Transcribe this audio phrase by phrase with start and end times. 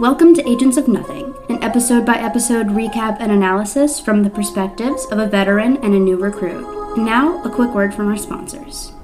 [0.00, 5.04] Welcome to Agents of Nothing, an episode by episode recap and analysis from the perspectives
[5.12, 6.64] of a veteran and a new recruit.
[6.96, 8.94] And now, a quick word from our sponsors.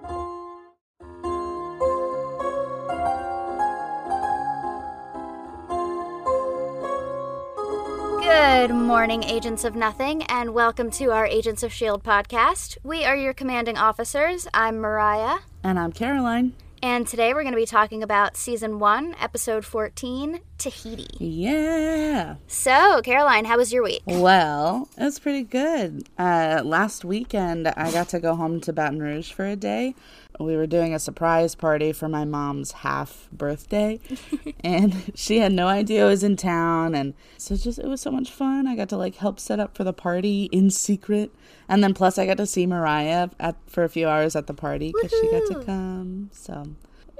[8.23, 12.09] Good morning, Agents of Nothing, and welcome to our Agents of S.H.I.E.L.D.
[12.09, 12.79] podcast.
[12.83, 14.49] We are your commanding officers.
[14.55, 16.55] I'm Mariah, And I'm Caroline.
[16.87, 21.09] And today we're going to be talking about Season 1, Episode 14 Tahiti.
[21.19, 22.37] Yeah.
[22.47, 24.03] So, Caroline, how was your week?
[24.07, 26.09] Well, it was pretty good.
[26.17, 29.97] Uh, last weekend, I got to go home to Baton Rouge for a day.
[30.39, 34.01] We were doing a surprise party for my mom's half birthday,
[34.61, 36.95] and she had no idea I was in town.
[36.95, 38.67] And so just it was so much fun.
[38.67, 41.35] I got to like help set up for the party in secret,
[41.69, 44.55] and then plus I got to see Mariah at for a few hours at the
[44.55, 46.31] party because she got to come.
[46.33, 46.67] So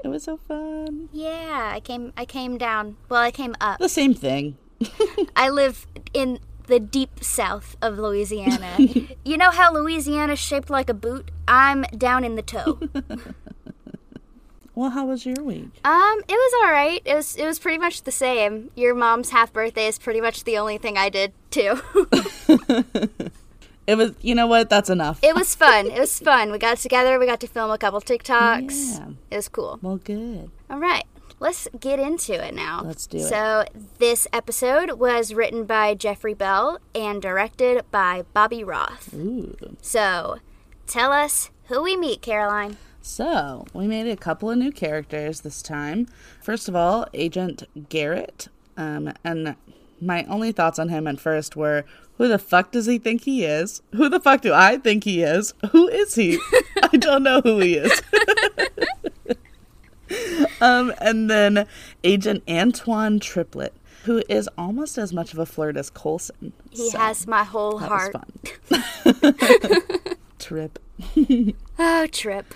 [0.03, 1.09] it was so fun.
[1.11, 2.97] Yeah, I came I came down.
[3.09, 3.79] Well, I came up.
[3.79, 4.57] The same thing.
[5.35, 8.77] I live in the deep south of Louisiana.
[9.25, 11.31] you know how Louisiana's shaped like a boot?
[11.47, 12.79] I'm down in the toe.
[14.75, 15.69] Well, how was your week?
[15.83, 17.01] Um, it was all right.
[17.03, 18.69] It was it was pretty much the same.
[18.75, 21.81] Your mom's half birthday is pretty much the only thing I did too.
[23.87, 24.69] It was, you know what?
[24.69, 25.23] That's enough.
[25.23, 25.87] it was fun.
[25.87, 26.51] It was fun.
[26.51, 27.17] We got together.
[27.17, 28.99] We got to film a couple TikToks.
[28.99, 29.07] Yeah.
[29.31, 29.79] It was cool.
[29.81, 30.51] well, good.
[30.69, 31.05] All right,
[31.39, 32.81] let's get into it now.
[32.83, 33.23] Let's do it.
[33.23, 33.65] So
[33.99, 39.13] this episode was written by Jeffrey Bell and directed by Bobby Roth.
[39.13, 39.55] Ooh.
[39.81, 40.39] So,
[40.85, 42.77] tell us who we meet, Caroline.
[43.01, 46.07] So, we made a couple of new characters this time.
[46.41, 48.49] First of all, Agent Garrett.
[48.75, 49.55] Um, and
[50.01, 51.85] my only thoughts on him at first were
[52.17, 53.81] who the fuck does he think he is?
[53.93, 55.53] Who the fuck do I think he is?
[55.71, 56.39] Who is he?
[56.83, 58.01] I don't know who he is.
[60.61, 61.67] um, and then
[62.03, 63.73] Agent Antoine Triplett,
[64.05, 66.53] who is almost as much of a flirt as Coulson.
[66.69, 68.15] He So, has my whole heart.
[70.39, 70.79] Trip.
[71.79, 72.55] Oh, trip.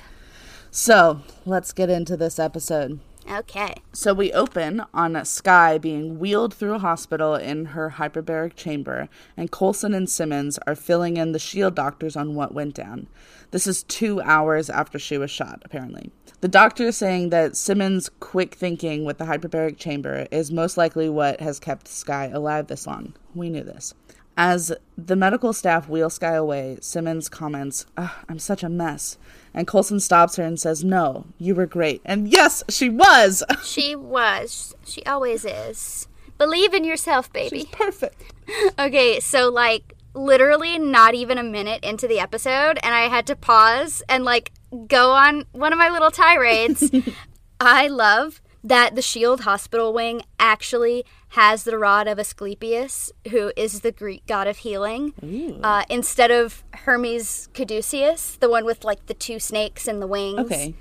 [0.71, 2.99] So, let's get into this episode.
[3.31, 3.75] Okay.
[3.93, 9.07] So we open on Skye being wheeled through a hospital in her hyperbaric chamber,
[9.37, 13.05] and Coulson and Simmons are filling in the shield doctors on what went down.
[13.51, 16.09] This is two hours after she was shot, apparently.
[16.41, 21.07] The doctor is saying that Simmons' quick thinking with the hyperbaric chamber is most likely
[21.07, 23.13] what has kept Skye alive this long.
[23.35, 23.93] We knew this.
[24.35, 29.19] As the medical staff wheel Skye away, Simmons comments, I'm such a mess.
[29.53, 32.01] And Coulson stops her and says, No, you were great.
[32.05, 33.43] And yes, she was!
[33.63, 34.73] She was.
[34.83, 36.07] She always is.
[36.39, 37.59] Believe in yourself, baby.
[37.59, 38.23] She's perfect.
[38.77, 43.35] Okay, so like literally not even a minute into the episode, and I had to
[43.35, 44.51] pause and like
[44.87, 46.91] go on one of my little tirades.
[47.59, 53.79] I love that the Shield Hospital wing actually has the rod of Asclepius, who is
[53.81, 59.13] the Greek god of healing, uh, instead of Hermes Caduceus, the one with like the
[59.15, 60.75] two snakes and the wings Okay.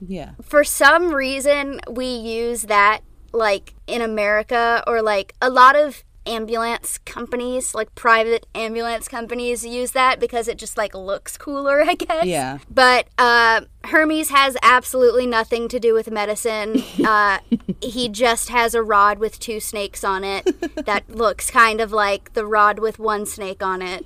[0.00, 0.30] Yeah.
[0.42, 3.00] for some reason we use that
[3.32, 9.92] like in America or like a lot of ambulance companies like private ambulance companies use
[9.92, 12.26] that because it just like looks cooler I guess.
[12.26, 12.58] Yeah.
[12.70, 16.82] But uh Hermes has absolutely nothing to do with medicine.
[17.04, 17.38] Uh
[17.80, 20.44] he just has a rod with two snakes on it
[20.84, 24.04] that looks kind of like the rod with one snake on it.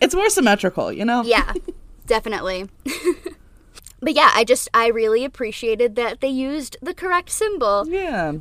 [0.00, 1.22] It's more symmetrical, you know?
[1.24, 1.52] Yeah,
[2.06, 2.68] definitely.
[4.00, 7.88] but yeah, I just I really appreciated that they used the correct symbol.
[7.88, 8.34] Yeah.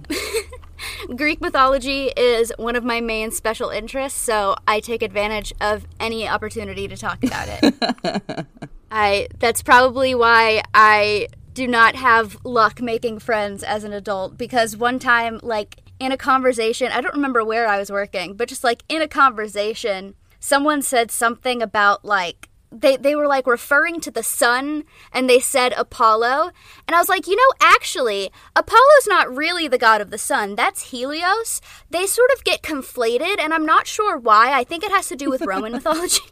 [1.16, 6.28] Greek mythology is one of my main special interests, so I take advantage of any
[6.28, 8.46] opportunity to talk about it.
[8.92, 14.78] I that's probably why I do not have luck making friends as an adult because
[14.78, 18.64] one time like in a conversation, I don't remember where I was working, but just
[18.64, 24.12] like in a conversation, someone said something about like they, they were like referring to
[24.12, 26.52] the sun and they said Apollo.
[26.88, 30.56] And I was like, you know, actually, Apollo's not really the god of the sun.
[30.56, 31.62] That's Helios.
[31.90, 34.52] They sort of get conflated, and I'm not sure why.
[34.52, 36.24] I think it has to do with Roman mythology.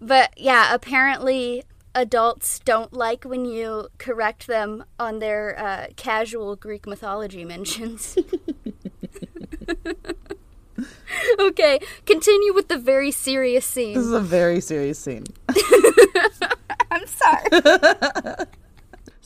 [0.00, 6.86] But yeah, apparently adults don't like when you correct them on their uh, casual Greek
[6.86, 8.18] mythology mentions.
[11.38, 13.94] okay, continue with the very serious scene.
[13.94, 15.24] This is a very serious scene.
[16.90, 18.46] I'm sorry.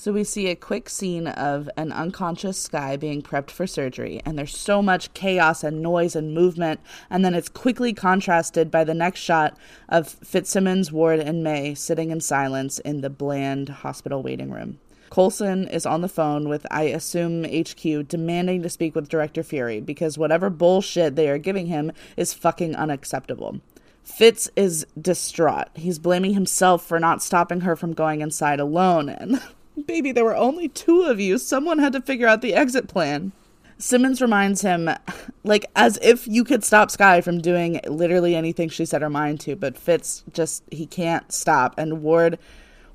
[0.00, 4.38] So we see a quick scene of an unconscious Skye being prepped for surgery, and
[4.38, 6.80] there's so much chaos and noise and movement,
[7.10, 9.58] and then it's quickly contrasted by the next shot
[9.90, 14.78] of Fitzsimmons, Ward, and May sitting in silence in the bland hospital waiting room.
[15.10, 19.80] Coulson is on the phone with, I assume, HQ, demanding to speak with Director Fury
[19.80, 23.60] because whatever bullshit they are giving him is fucking unacceptable.
[24.04, 25.68] Fitz is distraught.
[25.74, 29.08] He's blaming himself for not stopping her from going inside alone.
[29.08, 29.42] And,
[29.86, 31.38] baby, there were only two of you.
[31.38, 33.32] Someone had to figure out the exit plan.
[33.78, 34.90] Simmons reminds him,
[35.44, 39.40] like, as if you could stop Skye from doing literally anything she set her mind
[39.40, 41.74] to, but Fitz just, he can't stop.
[41.76, 42.38] And Ward.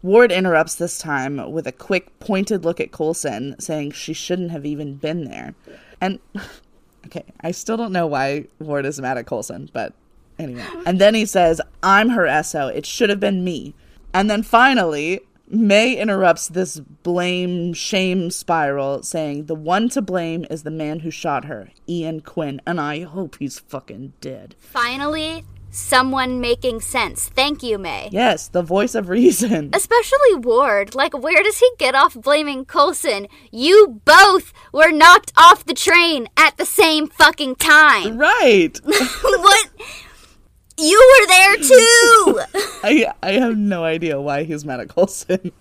[0.05, 4.63] Ward interrupts this time with a quick, pointed look at Coulson, saying she shouldn't have
[4.63, 5.55] even been there.
[5.99, 6.19] And,
[7.07, 9.93] okay, I still don't know why Ward is mad at Coulson, but
[10.37, 10.63] anyway.
[10.85, 12.67] And then he says, I'm her SO.
[12.67, 13.73] It should have been me.
[14.13, 20.61] And then finally, May interrupts this blame shame spiral, saying, The one to blame is
[20.61, 24.55] the man who shot her, Ian Quinn, and I hope he's fucking dead.
[24.59, 27.27] Finally, someone making sense.
[27.27, 28.09] Thank you, May.
[28.11, 29.71] Yes, the voice of reason.
[29.73, 30.95] Especially Ward.
[30.95, 33.27] Like, where does he get off blaming Coulson?
[33.51, 38.17] You both were knocked off the train at the same fucking time.
[38.17, 38.79] Right.
[38.85, 39.69] what?
[40.77, 42.41] You were there too!
[42.83, 45.51] I I have no idea why he's mad at Coulson.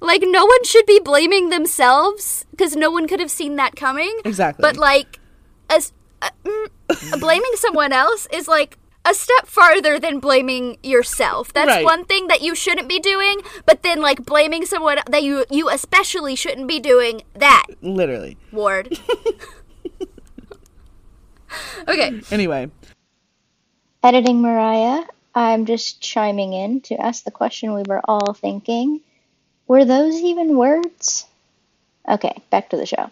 [0.00, 4.16] like, no one should be blaming themselves because no one could have seen that coming.
[4.24, 4.62] Exactly.
[4.62, 5.18] But, like,
[5.68, 11.52] as uh, mm, blaming someone else is like a step farther than blaming yourself.
[11.52, 11.84] That's Right.
[11.84, 15.68] one thing that you shouldn't be doing, but then like blaming someone that you you
[15.68, 18.36] especially shouldn't be doing that, Literally.
[18.52, 18.98] Ward.
[21.88, 22.20] okay.
[22.30, 22.70] Anyway,
[24.02, 29.00] Editing Mariah, I'm just chiming in to ask the question we were all thinking.
[29.66, 31.26] Were those even words?
[32.08, 33.10] Okay, back to the show.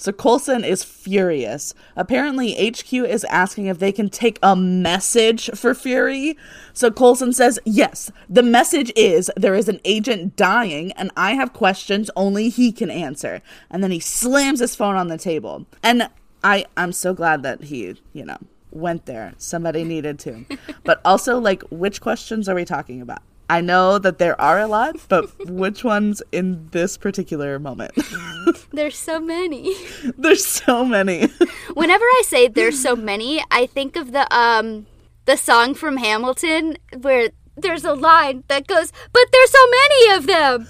[0.00, 1.74] So Coulson is furious.
[1.94, 6.38] Apparently, HQ is asking if they can take a message for Fury.
[6.72, 11.52] So Coulson says, Yes, the message is there is an agent dying, and I have
[11.52, 13.42] questions only he can answer.
[13.70, 15.66] And then he slams his phone on the table.
[15.82, 16.08] And
[16.42, 18.38] I, I'm so glad that he, you know,
[18.70, 19.34] went there.
[19.36, 20.46] Somebody needed to.
[20.82, 23.20] But also, like, which questions are we talking about?
[23.50, 27.90] I know that there are a lot, but which ones in this particular moment?
[28.72, 29.74] There's so many.
[30.16, 31.26] There's so many.
[31.74, 34.86] Whenever I say there's so many, I think of the um
[35.24, 40.26] the song from Hamilton where there's a line that goes, "But there's so many of
[40.28, 40.66] them,"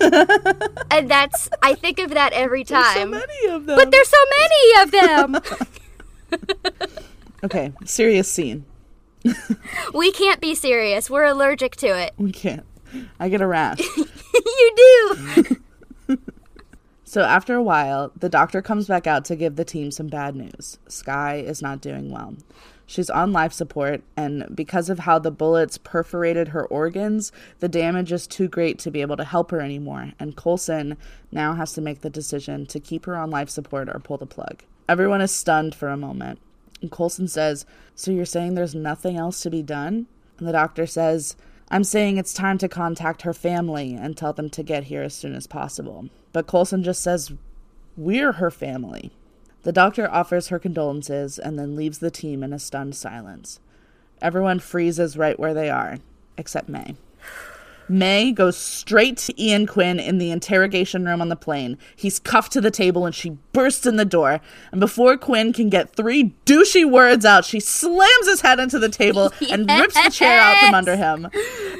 [0.90, 2.94] and that's I think of that every time.
[2.94, 3.10] so time.
[3.10, 3.76] many of them.
[3.76, 5.36] but there's so many of them.
[7.44, 8.64] okay, serious scene.
[9.92, 11.10] we can't be serious.
[11.10, 12.14] We're allergic to it.
[12.16, 12.64] We can't.
[13.18, 13.80] I get a rash.
[14.34, 15.16] you
[16.06, 16.16] do.
[17.04, 20.36] so after a while, the doctor comes back out to give the team some bad
[20.36, 20.78] news.
[20.88, 22.34] Skye is not doing well.
[22.90, 28.10] She's on life support, and because of how the bullets perforated her organs, the damage
[28.10, 30.96] is too great to be able to help her anymore, and Coulson
[31.30, 34.26] now has to make the decision to keep her on life support or pull the
[34.26, 34.64] plug.
[34.88, 36.40] Everyone is stunned for a moment.
[36.82, 37.64] And Coulson says,
[37.94, 40.08] So you're saying there's nothing else to be done?
[40.38, 41.36] And the doctor says,
[41.70, 45.14] I'm saying it's time to contact her family and tell them to get here as
[45.14, 46.08] soon as possible.
[46.32, 47.32] But Coulson just says,
[47.96, 49.12] We're her family.
[49.62, 53.60] The doctor offers her condolences and then leaves the team in a stunned silence.
[54.20, 55.98] Everyone freezes right where they are,
[56.36, 56.96] except May.
[57.90, 61.76] May goes straight to Ian Quinn in the interrogation room on the plane.
[61.96, 64.40] He's cuffed to the table and she bursts in the door.
[64.70, 68.88] And before Quinn can get three douchey words out, she slams his head into the
[68.88, 71.28] table and rips the chair out from under him.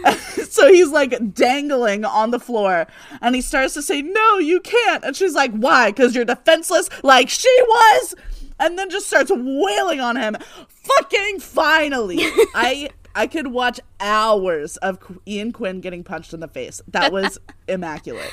[0.49, 2.87] so he's like dangling on the floor
[3.21, 5.05] and he starts to say, No, you can't.
[5.05, 5.90] And she's like, Why?
[5.90, 8.14] Because you're defenseless like she was?
[8.59, 10.37] And then just starts wailing on him.
[10.69, 12.19] Fucking finally.
[12.55, 16.81] I I could watch hours of Ian Quinn getting punched in the face.
[16.88, 17.38] That was
[17.69, 18.33] immaculate.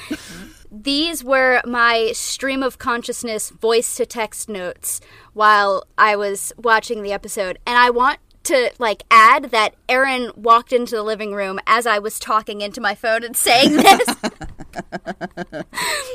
[0.71, 5.01] These were my stream of consciousness voice to text notes
[5.33, 7.59] while I was watching the episode.
[7.65, 11.99] And I want to like add that Aaron walked into the living room as I
[11.99, 14.05] was talking into my phone and saying this.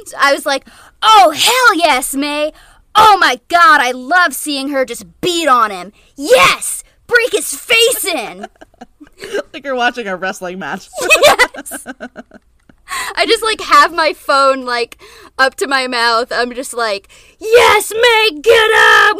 [0.06, 0.66] so I was like,
[1.02, 2.52] "Oh hell yes, May!
[2.94, 5.92] Oh my god, I love seeing her just beat on him.
[6.16, 8.48] Yes, break his face in."
[9.52, 10.88] like you're watching a wrestling match.
[11.24, 11.86] yes.
[13.16, 15.00] I just like have my phone like
[15.38, 16.30] up to my mouth.
[16.30, 19.18] I'm just like, yes, May, get up.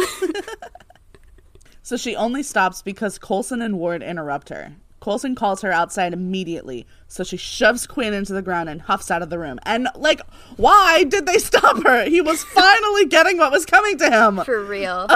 [1.83, 4.73] so she only stops because Coulson and Ward interrupt her.
[5.01, 9.21] Coulson calls her outside immediately, so she shoves Quinn into the ground and huffs out
[9.21, 9.59] of the room.
[9.65, 10.21] And, like,
[10.57, 12.05] why did they stop her?
[12.05, 14.45] He was finally getting what was coming to him.
[14.45, 15.09] For real.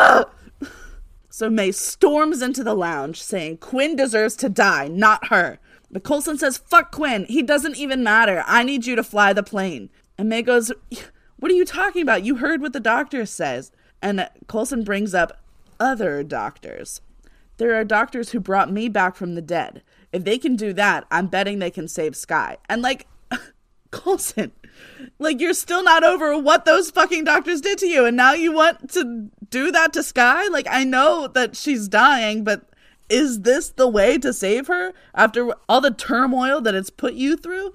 [1.37, 5.59] So May storms into the lounge, saying Quinn deserves to die, not her.
[5.90, 7.26] But Coulson says, fuck Quinn.
[7.28, 8.43] He doesn't even matter.
[8.47, 9.90] I need you to fly the plane.
[10.16, 10.73] And May goes,
[11.37, 12.25] What are you talking about?
[12.25, 13.71] You heard what the doctor says.
[14.00, 15.43] And Coulson brings up
[15.78, 17.02] other doctors.
[17.59, 19.83] There are doctors who brought me back from the dead.
[20.14, 22.57] If they can do that, I'm betting they can save Skye.
[22.66, 23.07] And like,
[23.90, 24.52] Coulson,
[25.19, 28.52] like you're still not over what those fucking doctors did to you, and now you
[28.52, 30.49] want to do that to Skye?
[30.49, 32.69] Like, I know that she's dying, but
[33.09, 37.37] is this the way to save her after all the turmoil that it's put you
[37.37, 37.73] through?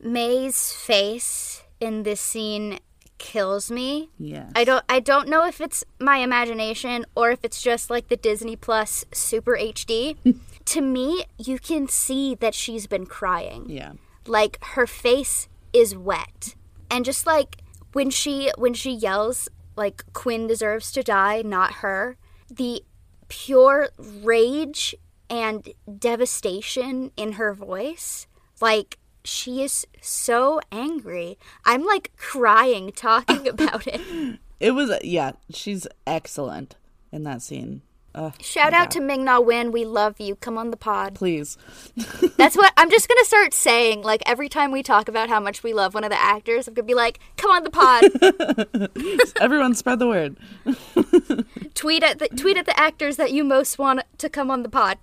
[0.00, 2.78] May's face in this scene
[3.18, 4.10] kills me.
[4.18, 4.50] Yes.
[4.54, 8.16] I don't I don't know if it's my imagination or if it's just like the
[8.16, 10.16] Disney Plus Super HD.
[10.66, 13.64] to me, you can see that she's been crying.
[13.68, 13.92] Yeah.
[14.26, 16.54] Like her face is wet.
[16.90, 22.16] And just like when she when she yells like Quinn deserves to die, not her,
[22.50, 22.82] the
[23.28, 24.94] pure rage
[25.28, 25.68] and
[25.98, 28.26] devastation in her voice,
[28.60, 31.38] like she is so angry.
[31.64, 34.38] I'm like crying talking about it.
[34.60, 36.76] It was, yeah, she's excellent
[37.12, 37.82] in that scene.
[38.16, 39.72] Ugh, Shout out to Ming Na Wen.
[39.72, 40.36] We love you.
[40.36, 41.14] Come on the pod.
[41.14, 41.58] Please.
[42.38, 44.02] That's what I'm just gonna start saying.
[44.02, 46.72] Like every time we talk about how much we love one of the actors, I'm
[46.72, 50.36] gonna be like, "Come on the pod." Everyone spread the word.
[51.74, 54.70] tweet at the tweet at the actors that you most want to come on the
[54.70, 54.96] pod.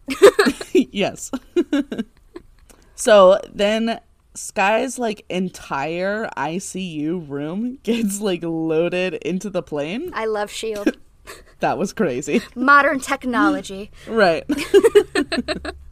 [0.74, 1.29] yes.
[2.96, 4.00] so then
[4.34, 10.10] Skye's like entire ICU room gets like loaded into the plane.
[10.15, 10.98] I love Shield.
[11.59, 12.41] That was crazy.
[12.55, 13.91] Modern technology.
[14.07, 14.43] Right.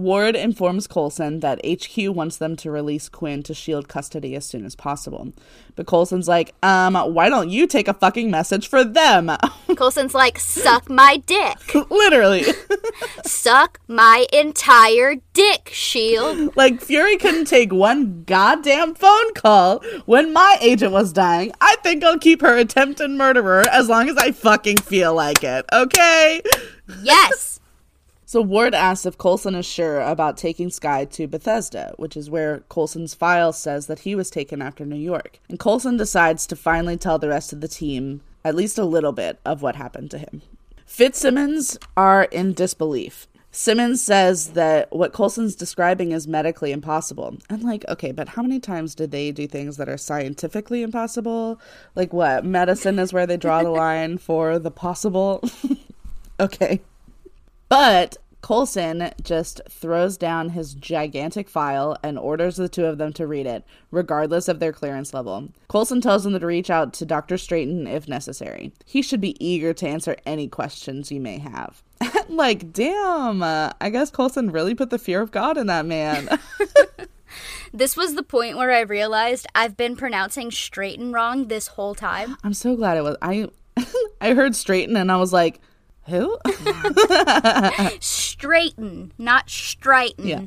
[0.00, 4.64] Ward informs Coulson that HQ wants them to release Quinn to shield custody as soon
[4.64, 5.32] as possible.
[5.76, 9.30] But Coulson's like, um, why don't you take a fucking message for them?
[9.76, 11.74] Coulson's like, "Suck my dick.
[11.90, 12.44] Literally.
[13.24, 20.58] Suck my entire dick, Shield." like, Fury couldn't take one goddamn phone call when my
[20.60, 21.52] agent was dying.
[21.60, 25.64] I think I'll keep her attempted murderer as long as I fucking feel like it,
[25.72, 26.42] okay?
[27.02, 27.59] Yes.
[28.30, 32.60] So Ward asks if Coulson is sure about taking Skye to Bethesda, which is where
[32.68, 35.40] Coulson's file says that he was taken after New York.
[35.48, 39.10] And Coulson decides to finally tell the rest of the team at least a little
[39.10, 40.42] bit of what happened to him.
[40.86, 43.26] Fitzsimmons are in disbelief.
[43.50, 47.36] Simmons says that what Coulson's describing is medically impossible.
[47.48, 51.60] And like, okay, but how many times did they do things that are scientifically impossible?
[51.96, 52.44] Like what?
[52.44, 55.42] Medicine is where they draw the line for the possible.
[56.38, 56.80] okay.
[57.70, 63.26] But Coulson just throws down his gigantic file and orders the two of them to
[63.26, 65.48] read it, regardless of their clearance level.
[65.68, 67.36] Coulson tells them to reach out to Dr.
[67.36, 68.72] Streiten if necessary.
[68.84, 71.82] He should be eager to answer any questions you may have.
[72.28, 76.28] like, damn, uh, I guess Coulson really put the fear of God in that man.
[77.72, 82.36] This was the point where I realized I've been pronouncing Straighten wrong this whole time.
[82.42, 83.16] I'm so glad it was.
[83.22, 83.48] I
[84.20, 85.60] I heard Straighton and I was like,
[86.10, 86.38] who?
[88.00, 90.26] Straighten, not Straighten.
[90.26, 90.42] Yeah.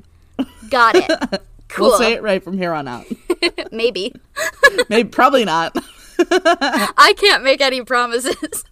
[0.69, 1.41] Got it.
[1.69, 1.87] Cool.
[1.87, 3.05] We'll say it right from here on out.
[3.71, 4.13] Maybe.
[4.89, 5.75] Maybe probably not.
[6.19, 8.63] I can't make any promises.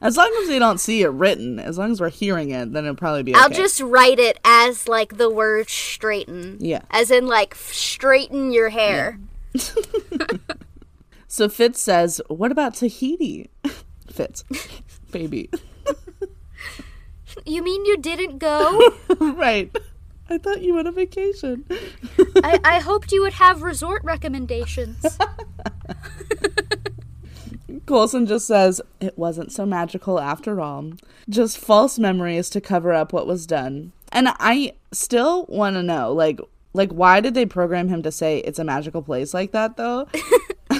[0.00, 2.84] As long as we don't see it written, as long as we're hearing it, then
[2.84, 3.42] it'll probably be okay.
[3.42, 6.56] I'll just write it as like the word straighten.
[6.60, 6.80] Yeah.
[6.90, 9.18] As in like straighten your hair.
[11.26, 13.50] So Fitz says, "What about Tahiti?"
[14.10, 14.44] Fitz,
[15.12, 15.50] baby,
[17.46, 18.92] You mean you didn't go?
[19.20, 19.74] right?
[20.30, 21.64] I thought you went on vacation.
[22.42, 25.18] I, I hoped you would have resort recommendations.
[27.86, 30.92] Coulson just says it wasn't so magical after all.
[31.28, 33.92] Just false memories to cover up what was done.
[34.12, 36.40] And I still want to know, like,
[36.74, 40.08] like why did they program him to say it's a magical place like that though?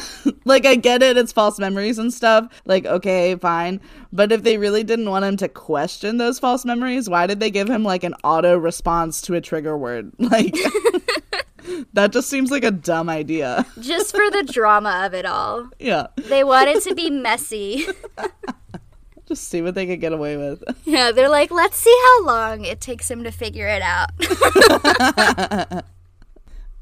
[0.44, 2.48] like I get it, it's false memories and stuff.
[2.64, 3.80] Like okay, fine.
[4.12, 7.50] But if they really didn't want him to question those false memories, why did they
[7.50, 10.12] give him like an auto response to a trigger word?
[10.18, 10.54] Like
[11.94, 13.64] that just seems like a dumb idea.
[13.80, 15.68] Just for the drama of it all.
[15.78, 16.08] yeah.
[16.16, 17.86] They wanted to be messy.
[19.26, 20.62] Just see what they could get away with.
[20.86, 24.10] Yeah, they're like, let's see how long it takes him to figure it out.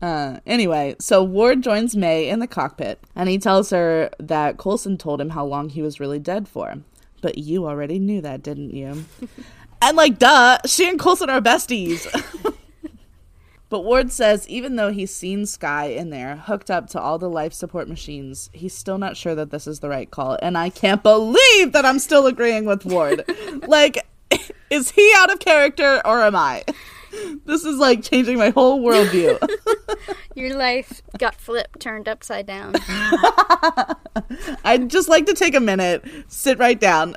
[0.02, 4.98] Uh, anyway, so Ward joins May in the cockpit, and he tells her that Coulson
[4.98, 6.76] told him how long he was really dead for.
[7.22, 9.06] But you already knew that, didn't you?
[9.82, 12.06] and like, duh, she and Coulson are besties.
[13.70, 17.30] but Ward says even though he's seen Skye in there, hooked up to all the
[17.30, 20.38] life support machines, he's still not sure that this is the right call.
[20.42, 23.24] And I can't believe that I'm still agreeing with Ward.
[23.66, 24.06] like,
[24.68, 26.64] is he out of character or am I?
[27.44, 29.38] This is like changing my whole worldview.
[30.34, 32.74] Your life got flipped, turned upside down.
[34.64, 37.14] I'd just like to take a minute, sit right down.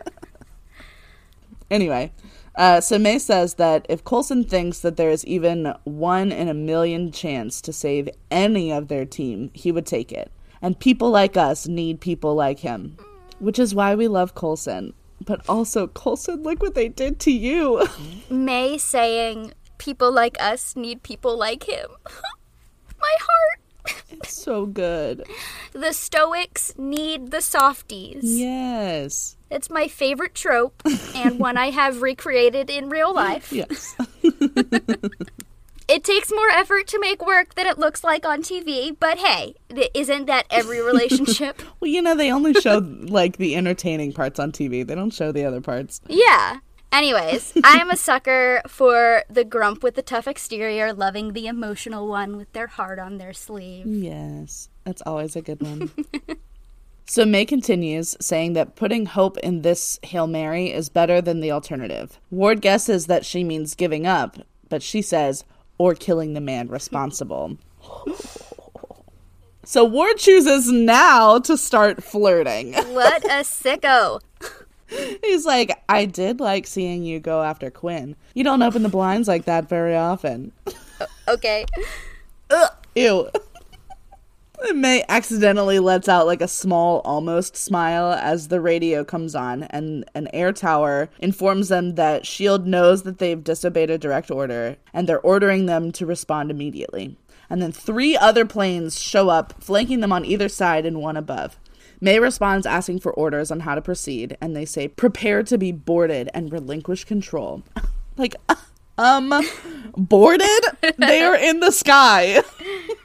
[1.70, 2.12] anyway,
[2.56, 6.54] uh, so May says that if Coulson thinks that there is even one in a
[6.54, 10.30] million chance to save any of their team, he would take it.
[10.60, 12.96] And people like us need people like him,
[13.40, 14.94] which is why we love Coulson.
[15.24, 17.86] But also, Coulson, look what they did to you.
[18.30, 21.88] May saying people like us need people like him.
[23.00, 23.60] My heart.
[24.10, 25.24] It's so good.
[25.72, 28.22] The Stoics need the softies.
[28.22, 29.36] Yes.
[29.50, 30.80] It's my favorite trope
[31.16, 33.52] and one I have recreated in real life.
[33.52, 33.96] Yes.
[35.92, 39.56] It takes more effort to make work than it looks like on TV, but hey,
[39.92, 41.60] isn't that every relationship?
[41.80, 44.86] Well, you know, they only show like the entertaining parts on TV.
[44.86, 46.00] They don't show the other parts.
[46.08, 46.60] yeah.
[46.92, 52.06] Anyways, I am a sucker for the grump with the tough exterior loving the emotional
[52.08, 53.86] one with their heart on their sleeve.
[53.86, 55.90] Yes, that's always a good one.
[57.06, 61.50] so May continues, saying that putting hope in this Hail Mary is better than the
[61.50, 62.18] alternative.
[62.30, 64.36] Ward guesses that she means giving up,
[64.68, 65.44] but she says,
[65.82, 67.58] or killing the man responsible.
[69.64, 72.72] so Ward chooses now to start flirting.
[72.94, 74.20] What a sicko.
[75.24, 78.14] He's like, I did like seeing you go after Quinn.
[78.34, 80.52] You don't open the blinds like that very often.
[81.26, 81.66] Okay.
[82.94, 83.28] Ew.
[84.74, 90.04] May accidentally lets out like a small, almost smile as the radio comes on, and
[90.14, 92.68] an air tower informs them that S.H.I.E.L.D.
[92.68, 97.16] knows that they've disobeyed a direct order, and they're ordering them to respond immediately.
[97.50, 101.58] And then three other planes show up, flanking them on either side and one above.
[102.00, 105.70] May responds asking for orders on how to proceed, and they say, prepare to be
[105.70, 107.62] boarded and relinquish control.
[108.16, 108.34] like,
[108.98, 109.32] um,
[109.96, 110.48] boarded?
[110.98, 112.42] they are in the sky.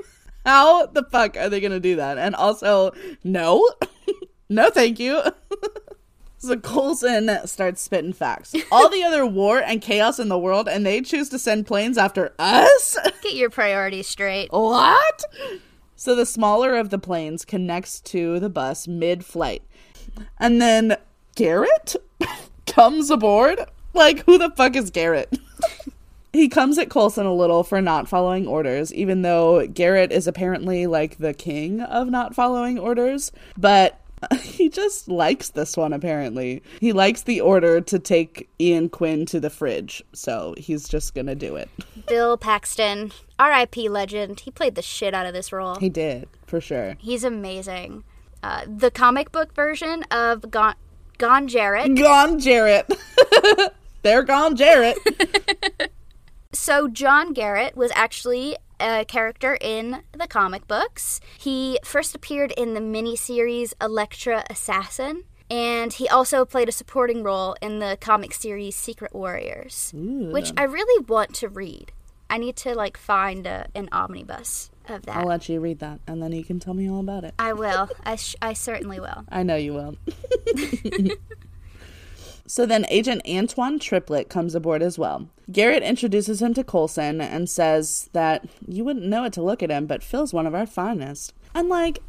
[0.48, 2.18] How the fuck are they gonna do that?
[2.18, 3.70] And also, no,
[4.50, 5.22] no, thank you.
[6.38, 8.56] so Coulson starts spitting facts.
[8.72, 11.98] All the other war and chaos in the world, and they choose to send planes
[11.98, 12.98] after us?
[13.22, 14.48] Get your priorities straight.
[14.50, 15.26] what?
[15.98, 19.64] So the smaller of the planes connects to the bus mid flight.
[20.40, 20.96] And then
[21.36, 21.98] Garrett
[22.68, 23.60] comes aboard?
[23.94, 25.38] Like, who the fuck is Garrett?
[26.34, 30.88] He comes at Coulson a little for not following orders, even though Garrett is apparently
[30.88, 33.32] like the king of not following orders.
[33.58, 34.00] But
[34.42, 36.64] he just likes this one, apparently.
[36.80, 41.36] He likes the order to take Ian Quinn to the fridge, so he's just gonna
[41.36, 41.70] do it.
[42.08, 44.42] Bill Paxton, RIP legend.
[44.42, 45.76] He played the shit out of this role.
[45.76, 46.96] He did, for sure.
[47.00, 48.04] He's amazing.
[48.44, 50.76] Uh, the comic book version of Gone,
[51.18, 51.96] Gone Jarrett.
[51.96, 52.92] Gone Jarrett.
[54.04, 54.98] They're gone Jarrett.
[56.58, 61.22] So, John Garrett was actually a character in the comic books.
[61.38, 67.56] He first appeared in the miniseries Elektra Assassin, and he also played a supporting role
[67.62, 71.92] in the comic series Secret Warriors, which I really want to read.
[72.30, 75.16] I need to like find a, an omnibus of that.
[75.16, 77.34] I'll let you read that, and then you can tell me all about it.
[77.40, 77.88] I will.
[78.04, 79.24] I, sh- I certainly will.
[79.30, 79.96] I know you will.
[82.48, 85.28] so then Agent Antoine Triplett comes aboard as well.
[85.52, 89.70] Garrett introduces him to Coulson and says that you wouldn't know it to look at
[89.70, 91.34] him, but Phil's one of our finest.
[91.54, 92.00] And like,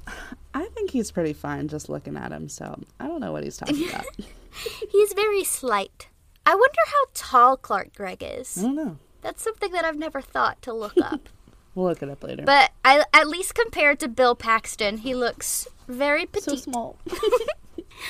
[0.55, 3.57] I think he's pretty fine just looking at him, so I don't know what he's
[3.57, 4.05] talking about.
[4.91, 6.09] He's very slight.
[6.45, 8.59] I wonder how tall Clark Gregg is.
[8.59, 8.97] I don't know.
[9.21, 11.29] That's something that I've never thought to look up.
[11.75, 12.43] We'll look it up later.
[12.43, 16.43] But I, at least compared to Bill Paxton, he looks very petite.
[16.43, 16.99] so petite, small.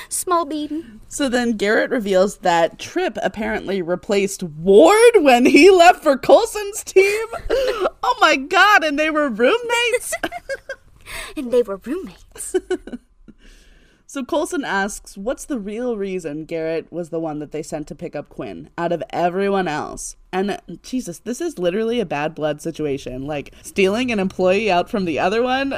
[0.07, 1.01] small bean.
[1.07, 7.25] So then Garrett reveals that Trip apparently replaced Ward when he left for Coulson's team.
[7.49, 10.13] oh my god, and they were roommates.
[11.35, 12.55] And they were roommates.
[14.05, 17.95] so Coulson asks, "What's the real reason Garrett was the one that they sent to
[17.95, 22.61] pick up Quinn out of everyone else?" And Jesus, this is literally a bad blood
[22.61, 25.73] situation, like stealing an employee out from the other one.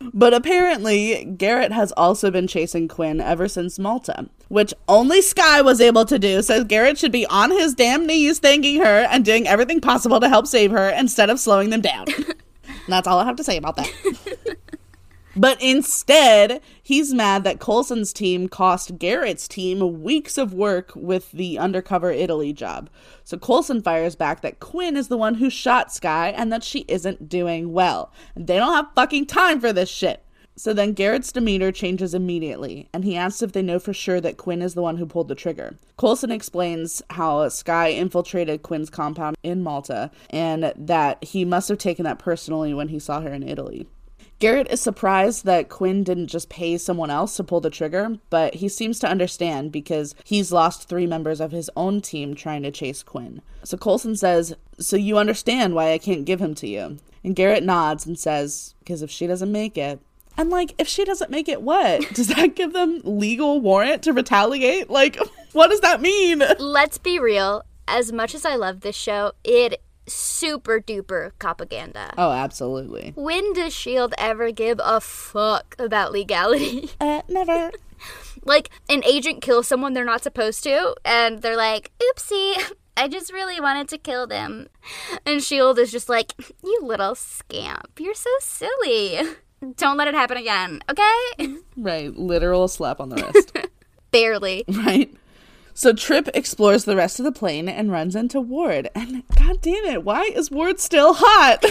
[0.00, 5.80] But apparently, Garrett has also been chasing Quinn ever since Malta, which only Skye was
[5.80, 9.46] able to do, so Garrett should be on his damn knees thanking her and doing
[9.46, 12.06] everything possible to help save her instead of slowing them down.
[12.88, 14.56] That's all I have to say about that.
[15.36, 21.58] But instead, he's mad that Coulson's team cost Garrett's team weeks of work with the
[21.58, 22.90] undercover Italy job.
[23.22, 26.80] So Coulson fires back that Quinn is the one who shot Skye and that she
[26.88, 28.12] isn't doing well.
[28.34, 30.24] And they don't have fucking time for this shit.
[30.56, 34.36] So then Garrett's demeanor changes immediately, and he asks if they know for sure that
[34.36, 35.78] Quinn is the one who pulled the trigger.
[35.96, 42.04] Coulson explains how Skye infiltrated Quinn's compound in Malta, and that he must have taken
[42.04, 43.86] that personally when he saw her in Italy.
[44.40, 48.54] Garrett is surprised that Quinn didn't just pay someone else to pull the trigger, but
[48.54, 52.70] he seems to understand because he's lost three members of his own team trying to
[52.70, 53.42] chase Quinn.
[53.64, 56.96] So Coulson says, So you understand why I can't give him to you?
[57.22, 60.00] And Garrett nods and says, Because if she doesn't make it,
[60.38, 62.00] and like, if she doesn't make it, what?
[62.14, 64.88] Does that give them legal warrant to retaliate?
[64.88, 65.18] Like,
[65.52, 66.42] what does that mean?
[66.58, 67.62] Let's be real.
[67.86, 72.12] As much as I love this show, it super duper propaganda.
[72.18, 73.12] Oh, absolutely.
[73.16, 76.90] When does Shield ever give a fuck about legality?
[77.00, 77.70] Uh, never.
[78.44, 82.54] like an agent kills someone they're not supposed to, and they're like, "Oopsie."
[82.96, 84.68] I just really wanted to kill them.
[85.24, 87.98] And Shield is just like, You little scamp.
[87.98, 89.20] You're so silly.
[89.76, 91.56] Don't let it happen again, okay?
[91.78, 92.14] Right.
[92.14, 93.56] Literal slap on the wrist.
[94.10, 94.64] Barely.
[94.68, 95.10] right?
[95.80, 98.90] So Trip explores the rest of the plane and runs into Ward.
[98.94, 101.64] And god damn it, why is Ward still hot?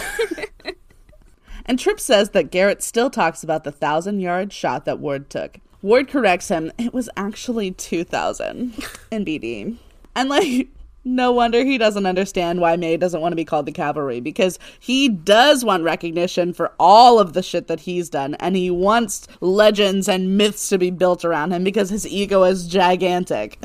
[1.68, 5.60] and Trip says that Garrett still talks about the thousand yard shot that Ward took.
[5.84, 9.78] Ward corrects him, it was actually 2,000 in BD.
[10.16, 10.70] And like,
[11.16, 14.60] no wonder he doesn't understand why May doesn't want to be called the cavalry because
[14.80, 19.28] he does want recognition for all of the shit that he's done and he wants
[19.42, 23.58] legends and myths to be built around him because his ego is gigantic.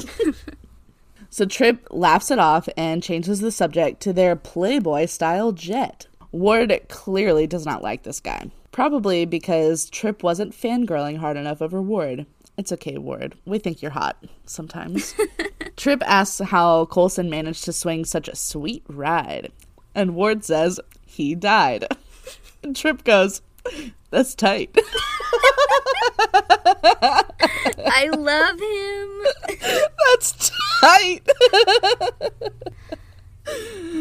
[1.30, 6.06] so Trip laughs it off and changes the subject to their Playboy style jet.
[6.32, 8.50] Ward clearly does not like this guy.
[8.72, 12.26] Probably because Trip wasn't fangirling hard enough over Ward.
[12.56, 13.34] It's okay, Ward.
[13.44, 15.14] We think you're hot sometimes.
[15.76, 19.50] Trip asks how Coulson managed to swing such a sweet ride.
[19.94, 21.86] And Ward says he died.
[22.62, 23.42] And Trip goes,
[24.10, 24.70] That's tight.
[27.86, 29.10] I love him.
[30.06, 31.28] That's tight.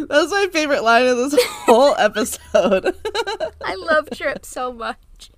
[0.08, 1.36] That's my favorite line of this
[1.66, 2.96] whole episode.
[3.64, 5.32] I love Trip so much.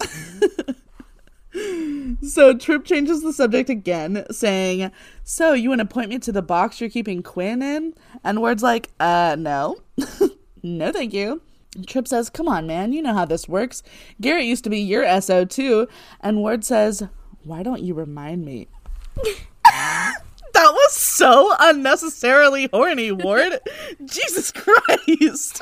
[2.22, 4.91] So Trip changes the subject again, saying,
[5.24, 7.94] So you want to point me to the box you're keeping Quinn in?
[8.24, 9.78] And Ward's like, Uh, no.
[10.63, 11.41] no, thank you.
[11.76, 13.84] And Trip says, Come on, man, you know how this works.
[14.22, 15.88] Garrett used to be your SO too.
[16.22, 17.04] And Ward says,
[17.44, 18.68] Why don't you remind me?
[19.63, 20.13] that
[20.56, 23.60] was so unnecessarily horny, Ward.
[24.06, 25.62] Jesus Christ.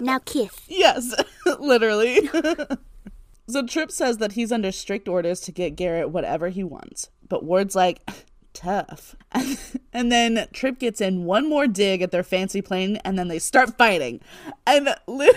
[0.00, 0.52] Now kiss.
[0.68, 1.14] yes,
[1.58, 2.28] literally.
[3.48, 7.10] So Trip says that he's under strict orders to get Garrett whatever he wants.
[7.28, 8.00] But Ward's like,
[8.52, 9.16] tough.
[9.92, 13.38] and then Trip gets in one more dig at their fancy plane and then they
[13.38, 14.20] start fighting.
[14.66, 14.94] And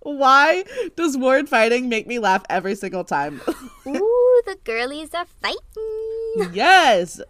[0.00, 0.64] why
[0.96, 3.40] does Ward fighting make me laugh every single time?
[3.86, 6.54] Ooh, the girlies are fighting.
[6.54, 7.20] yes.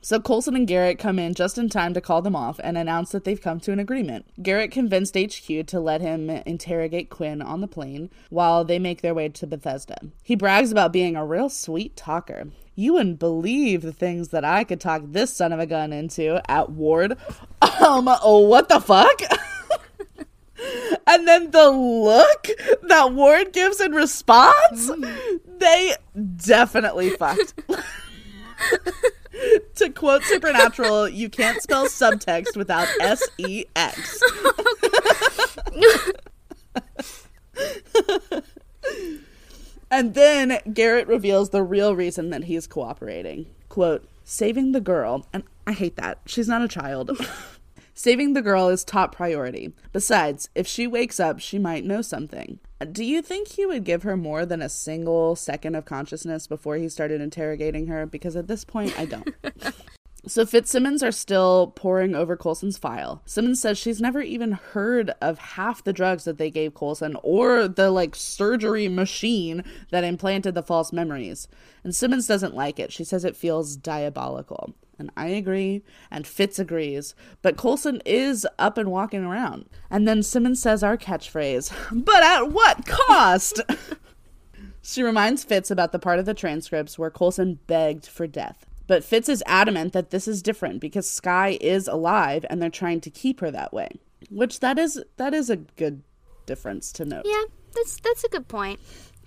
[0.00, 3.10] So Coulson and Garrett come in just in time to call them off and announce
[3.10, 4.26] that they've come to an agreement.
[4.40, 9.14] Garrett convinced HQ to let him interrogate Quinn on the plane while they make their
[9.14, 9.98] way to Bethesda.
[10.22, 12.48] He brags about being a real sweet talker.
[12.76, 16.40] You wouldn't believe the things that I could talk this son of a gun into
[16.48, 17.16] at Ward.
[17.60, 19.20] Um, oh, what the fuck?
[21.08, 22.46] and then the look
[22.84, 24.92] that Ward gives in response,
[25.44, 25.94] they
[26.36, 27.54] definitely fucked.
[29.76, 34.22] to quote Supernatural, you can't spell subtext without S E X.
[39.90, 43.46] And then Garrett reveals the real reason that he's cooperating.
[43.68, 46.18] Quote, saving the girl, and I hate that.
[46.26, 47.10] She's not a child.
[47.98, 49.72] Saving the girl is top priority.
[49.92, 52.60] Besides, if she wakes up, she might know something.
[52.92, 56.76] Do you think he would give her more than a single second of consciousness before
[56.76, 58.06] he started interrogating her?
[58.06, 59.34] Because at this point, I don't.
[60.28, 63.22] So Fitzsimmons are still poring over Coulson's file.
[63.24, 67.66] Simmons says she's never even heard of half the drugs that they gave Coulson or
[67.66, 71.48] the like surgery machine that implanted the false memories.
[71.82, 72.92] And Simmons doesn't like it.
[72.92, 74.74] She says it feels diabolical.
[74.98, 77.14] And I agree, and Fitz agrees.
[77.40, 79.66] But Coulson is up and walking around.
[79.90, 81.72] And then Simmons says our catchphrase,
[82.04, 83.62] but at what cost?
[84.82, 88.67] she reminds Fitz about the part of the transcripts where Coulson begged for death.
[88.88, 93.00] But Fitz is adamant that this is different because Skye is alive and they're trying
[93.02, 93.88] to keep her that way.
[94.30, 96.02] Which that is that is a good
[96.46, 97.22] difference to note.
[97.24, 98.80] Yeah, that's that's a good point.